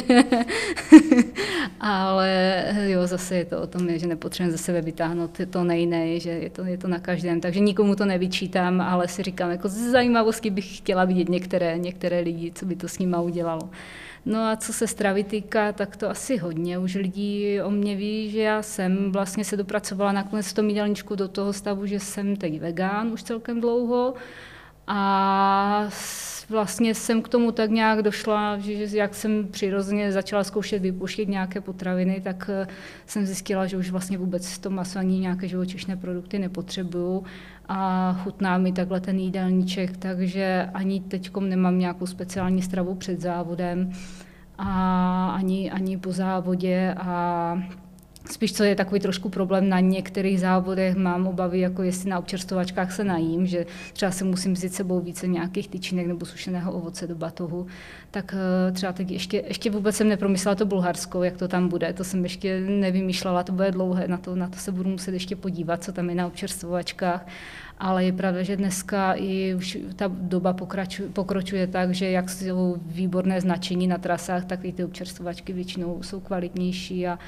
[1.80, 6.30] ale jo, zase je to o tom, že potřebujeme ze sebe vytáhnout to nejnej, že
[6.30, 7.40] je to, je to na každém.
[7.40, 12.20] Takže nikomu to nevyčítám, ale si říkám, jako z zajímavosti bych chtěla vidět některé, některé
[12.20, 13.70] lidi, co by to s nima udělalo.
[14.26, 16.78] No a co se stravy týká, tak to asi hodně.
[16.78, 21.14] Už lidí o mě ví, že já jsem vlastně se dopracovala nakonec v tom jídelníčku
[21.14, 24.14] do toho stavu, že jsem teď vegán už celkem dlouho.
[24.86, 25.86] A
[26.50, 31.60] vlastně jsem k tomu tak nějak došla, že jak jsem přirozeně začala zkoušet vypuštět nějaké
[31.60, 32.66] potraviny, tak eh,
[33.06, 37.24] jsem zjistila, že už vlastně vůbec to maso ani nějaké živočišné produkty nepotřebuju.
[37.68, 43.92] A chutná mi takhle ten jídelníček, takže ani teď nemám nějakou speciální stravu před závodem
[44.58, 46.94] a ani, ani po závodě.
[46.98, 47.62] A
[48.30, 52.92] Spíš co je takový trošku problém na některých závodech, mám obavy, jako jestli na občerstvovačkách
[52.92, 57.14] se najím, že třeba si musím vzít sebou více nějakých tyčinek nebo sušeného ovoce do
[57.14, 57.66] batohu,
[58.10, 58.34] tak
[58.68, 62.04] eh, třeba teď ještě, ještě vůbec jsem nepromyslela to Bulharsko, jak to tam bude, to
[62.04, 65.84] jsem ještě nevymýšlela, to bude dlouhé, na to, na to se budu muset ještě podívat,
[65.84, 67.26] co tam je na občerstvovačkách
[67.78, 72.76] ale je pravda, že dneska i už ta doba pokračuje, pokročuje tak, že jak jsou
[72.86, 77.18] výborné značení na trasách, tak i ty občerstvovačky většinou jsou kvalitnější a,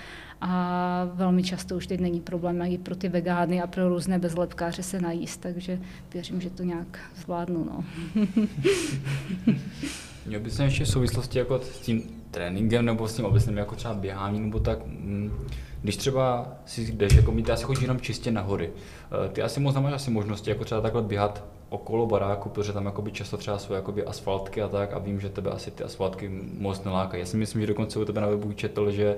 [0.40, 4.82] a velmi často už teď není problém i pro ty vegány a pro různé bezlepkáře
[4.82, 5.78] se najíst, takže
[6.12, 7.64] věřím, že to nějak zvládnu.
[7.64, 7.84] No.
[10.26, 13.94] Měl bys ještě v souvislosti jako s tím tréninkem nebo s tím obecným jako třeba
[13.94, 15.32] běhání nebo tak, mm,
[15.82, 19.42] když třeba si jdeš, jako my ty asi chodíš jenom čistě na hory, eh, ty
[19.42, 23.36] asi moc nemáš asi možnosti jako třeba takhle běhat okolo baráku, protože tam jakoby často
[23.36, 27.20] třeba jsou jakoby asfaltky a tak a vím, že tebe asi ty asfaltky moc nelákají.
[27.20, 29.16] Já si myslím, že dokonce u tebe na webu četl, že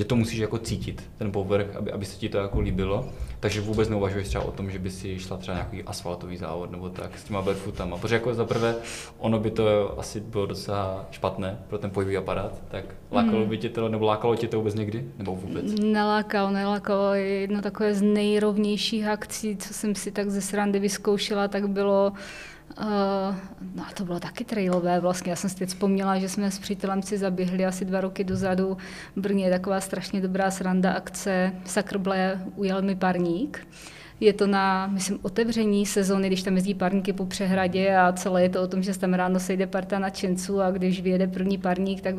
[0.00, 3.08] že to musíš jako cítit, ten povrch, aby, aby se ti to jako líbilo.
[3.40, 6.88] Takže vůbec neuvažuješ třeba o tom, že by si šla třeba nějaký asfaltový závod nebo
[6.88, 7.96] tak s těma barefootama.
[7.96, 8.74] Protože jako za prvé,
[9.18, 13.48] ono by to asi bylo docela špatné pro ten pohybový aparát, tak lákalo hmm.
[13.48, 15.04] by tě to, nebo lákalo tě to vůbec někdy?
[15.18, 15.64] Nebo vůbec?
[15.80, 17.14] Nelákalo, nelákalo.
[17.14, 22.49] Jedno takové z nejrovnějších akcí, co jsem si tak ze srandy vyzkoušela, tak bylo Uh,
[23.74, 25.30] no a to bylo taky trailové vlastně.
[25.32, 28.76] Já jsem si teď vzpomněla, že jsme s přítelem si zaběhli asi dva roky dozadu.
[29.16, 33.66] V Brně je taková strašně dobrá sranda akce Sakrble ujel mi parník.
[34.20, 38.48] Je to na, myslím, otevření sezóny, když tam jezdí parníky po přehradě a celé je
[38.48, 42.14] to o tom, že tam ráno sejde parta nadšenců a když vyjede první parník, tak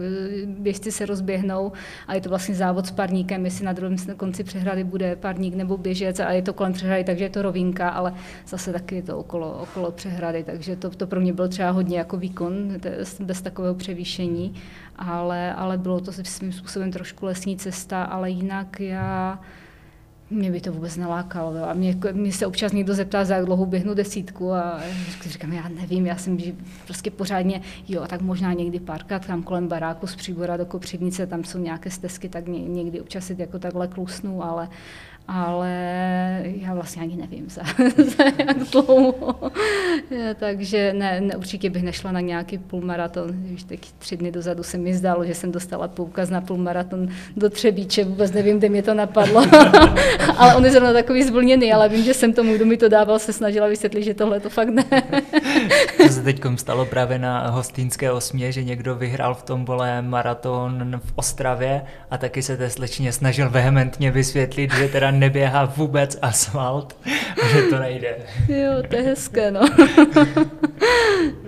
[0.46, 1.72] běžci se rozběhnou
[2.08, 5.78] a je to vlastně závod s parníkem, jestli na druhém konci přehrady bude parník nebo
[5.78, 8.14] běžec a je to kolem přehrady, takže je to rovinka, ale
[8.48, 11.98] zase taky je to okolo, okolo přehrady, takže to, to pro mě byl třeba hodně
[11.98, 12.54] jako výkon
[13.20, 14.54] bez takového převýšení,
[14.96, 19.40] ale, ale bylo to svým způsobem trošku lesní cesta, ale jinak já
[20.32, 21.70] mě by to vůbec nalákalo.
[21.70, 24.82] A mě, mě se občas někdo zeptá, za jak dlouho běhnu desítku a
[25.22, 26.38] říkám, já nevím, já jsem
[26.86, 31.44] prostě pořádně, jo, tak možná někdy párka tam kolem baráku z Příbora do Kopřivnice, tam
[31.44, 34.70] jsou nějaké stezky, tak někdy občas si jako takhle klusnu, ale,
[35.34, 35.72] ale
[36.44, 37.62] já vlastně ani nevím, za,
[37.98, 39.52] za jak dlouho.
[40.40, 43.36] Takže ne, ne, určitě bych nešla na nějaký půlmaraton.
[43.54, 47.50] Už teď tři dny dozadu se mi zdálo, že jsem dostala poukaz na půlmaraton do
[47.50, 49.46] Třebíče, vůbec nevím, kde mě to napadlo.
[50.38, 53.20] ale on je zrovna takový zvlněný, ale vím, že jsem tomu, kdo mi to dával,
[53.20, 54.84] se snažila vysvětlit, že tohle to fakt ne.
[55.98, 61.02] to se teď stalo právě na hostýnské osmě, že někdo vyhrál v tom vole maraton
[61.06, 66.98] v Ostravě a taky se té slečně snažil vehementně vysvětlit, že teda neběhá vůbec asfalt,
[67.52, 68.18] že to nejde.
[68.48, 69.60] Jo, to je hezké, no.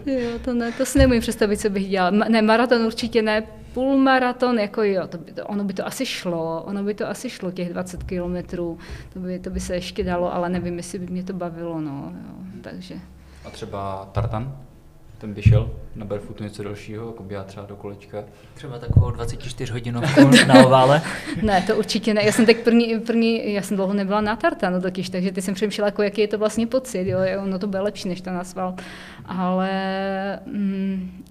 [0.06, 2.12] jo, to, ne, to si nemůžu představit, co bych dělal.
[2.12, 3.44] Ne, maraton určitě ne,
[3.74, 7.30] půlmaraton, jako jo, to by to, ono by to asi šlo, ono by to asi
[7.30, 8.78] šlo těch 20 kilometrů,
[9.14, 12.14] to by, to by se ještě dalo, ale nevím, jestli by mě to bavilo, no,
[12.16, 12.96] jo, takže.
[13.46, 14.63] A třeba tartan?
[15.24, 18.24] Ten by šel na barefootu něco dalšího, jako běhat třeba do kolečka.
[18.54, 21.02] Třeba takovou 24 hodinovku na ovále?
[21.42, 22.24] ne, to určitě ne.
[22.24, 25.54] Já jsem tak první, první, já jsem dlouho nebyla na tartanu totiž, takže ty jsem
[25.54, 28.82] přemýšlela, jako jaký je to vlastně pocit, jo, no to bude lepší než ten asfalt.
[29.26, 29.70] Ale
[30.46, 31.24] mm,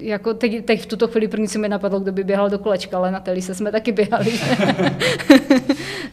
[0.00, 2.96] jako teď, teď v tuto chvíli první se mi napadlo, kdo by běhal do kolečka,
[2.96, 4.32] ale na se jsme taky běhali.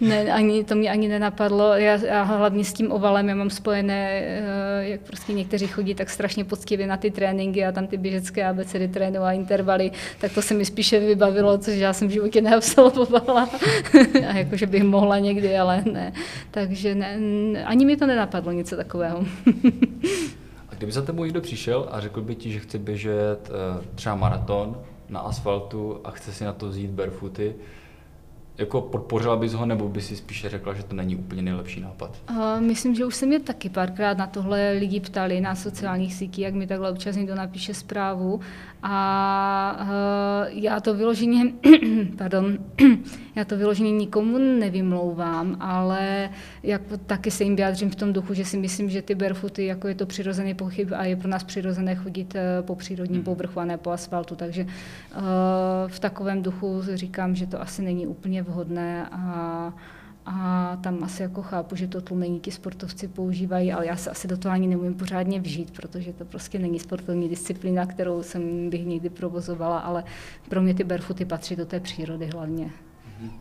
[0.02, 1.74] ne, ani, to mě ani nenapadlo.
[1.74, 4.44] Já, já hlavně s tím ovalem, já mám spojené, eh,
[4.80, 8.88] jak prostě někteří chodí tak strašně poctivě na ty tréninky a tam ty běžecké abecedy
[8.88, 9.92] trénu a intervaly,
[10.22, 13.50] tak to se mi spíše vybavilo, což já jsem v životě neabsolvovala.
[14.30, 16.14] a jakože bych mohla někdy, ale ne.
[16.52, 17.18] Takže ne,
[17.66, 19.26] ani mi to nenapadlo něco takového.
[20.78, 24.78] Kdyby za tebou někdo přišel a řekl by ti, že chce běžet uh, třeba maraton
[25.10, 27.56] na asfaltu a chce si na to vzít barefooty,
[28.62, 32.18] jako podpořila bys ho, nebo by si spíše řekla, že to není úplně nejlepší nápad?
[32.30, 36.44] Uh, myslím, že už se mě taky párkrát na tohle lidi ptali na sociálních sítích,
[36.44, 38.40] jak mi takhle občas někdo napíše zprávu.
[38.84, 41.54] A uh, já to vyloženě,
[42.18, 42.58] pardon,
[43.36, 46.30] já to vyloženě nikomu nevymlouvám, ale
[46.64, 49.88] jako taky se jim vyjádřím v tom duchu, že si myslím, že ty barefooty, jako
[49.88, 53.26] je to přirozený pochyb a je pro nás přirozené chodit uh, po přírodním hmm.
[53.26, 55.22] povrchu a ne po asfaltu, takže uh,
[55.88, 59.74] v takovém duchu říkám, že to asi není úplně vhodné a
[60.26, 64.28] a tam asi jako chápu, že to tlumení ti sportovci používají, ale já se asi
[64.28, 68.86] do toho ani nemůžu pořádně vžít, protože to prostě není sportovní disciplína, kterou jsem bych
[68.86, 70.04] nikdy provozovala, ale
[70.50, 72.66] pro mě ty barefooty patří do té přírody hlavně.
[72.66, 73.32] Mm-hmm.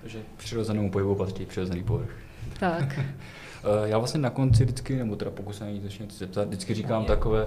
[0.00, 2.16] Takže přirozenému pohybu patří přirozený povrch.
[2.60, 3.00] Tak.
[3.64, 7.46] Eh, já vlastně na konci vždycky, nebo teda pokud se něco zeptat, vždycky říkám takové,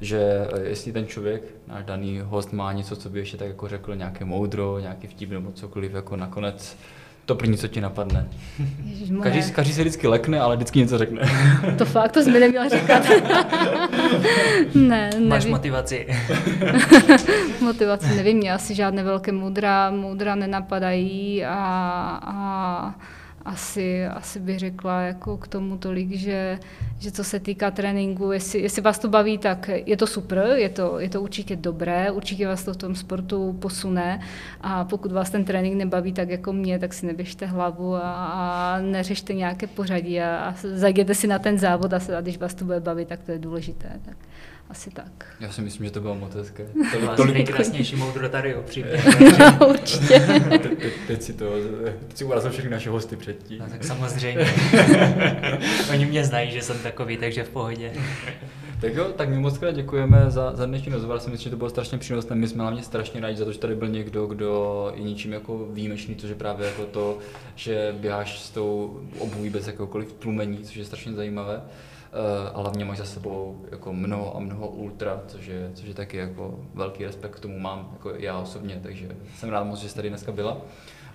[0.00, 3.68] že eh, jestli ten člověk, náš daný host má něco, co by ještě tak jako
[3.68, 6.76] řekl, nějaké moudro, nějaký vtip nebo cokoliv, jako nakonec
[7.26, 8.28] to první, co ti napadne.
[9.22, 11.22] Každý, každý se vždycky lekne, ale vždycky něco řekne.
[11.78, 13.02] To fakt, to jsi mi neměla říkat.
[14.74, 15.28] ne, nevím.
[15.28, 16.06] Máš motivaci.
[17.60, 21.54] motivaci nevím, mě asi žádné velké moudra, moudra nenapadají a,
[22.22, 22.94] a
[23.46, 26.58] asi, asi bych řekla jako k tomu tolik, že,
[26.98, 30.68] že co se týká tréninku, jestli, jestli vás to baví, tak je to super, je
[30.68, 34.20] to, je to určitě dobré, určitě vás to v tom sportu posune
[34.60, 38.80] a pokud vás ten trénink nebaví tak jako mě, tak si neběžte hlavu a, a
[38.80, 42.64] neřešte nějaké pořadí a, a zajděte si na ten závod a, a když vás to
[42.64, 44.00] bude bavit, tak to je důležité.
[44.04, 44.16] Tak.
[44.70, 45.26] Asi tak.
[45.40, 46.66] Já si myslím, že to bylo moc hezké.
[46.92, 48.92] To bylo asi nejkrásnější moudro tady upřímně.
[49.68, 50.20] Určitě.
[50.48, 51.52] Te, te, teď si to,
[52.06, 53.58] teď si urazil všechny naše hosty předtím.
[53.58, 54.46] No tak samozřejmě.
[55.90, 57.92] Oni mě znají, že jsem takový, takže v pohodě.
[58.80, 61.18] Tak jo, tak my moc krát děkujeme za, za dnešní rozhovor.
[61.18, 62.36] Si myslím, že to bylo strašně přínosné.
[62.36, 65.66] My jsme hlavně strašně rádi za to, že tady byl někdo, kdo je ničím jako
[65.70, 67.18] výjimečný, což je právě jako to,
[67.54, 71.62] že běháš s tou obuví bez jakéhokoliv tlumení, což je strašně zajímavé.
[72.16, 75.94] Eh, a hlavně máš za sebou jako mnoho a mnoho ultra, což je, což je
[75.94, 79.88] taky jako velký respekt k tomu mám, jako já osobně, takže jsem rád moc, že
[79.88, 80.56] jste tady dneska byla.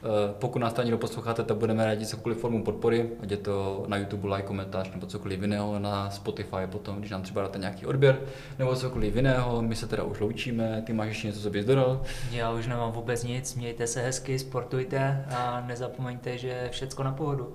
[0.03, 3.85] Eh, pokud nás tady někdo posloucháte, tak budeme rádi cokoliv formu podpory, ať je to
[3.87, 7.85] na YouTube like, komentář nebo cokoliv jiného, na Spotify potom, když nám třeba dáte nějaký
[7.85, 8.19] odběr,
[8.59, 9.61] nebo cokoliv jiného.
[9.61, 12.01] My se teda už loučíme, ty máš ještě něco, co bys dodal?
[12.31, 17.53] Já už nemám vůbec nic, mějte se hezky, sportujte a nezapomeňte, že všecko na pohodu.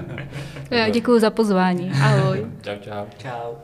[0.70, 2.46] Já děkuji za pozvání, ahoj.
[2.62, 3.04] čau, čau.
[3.18, 3.54] Čau.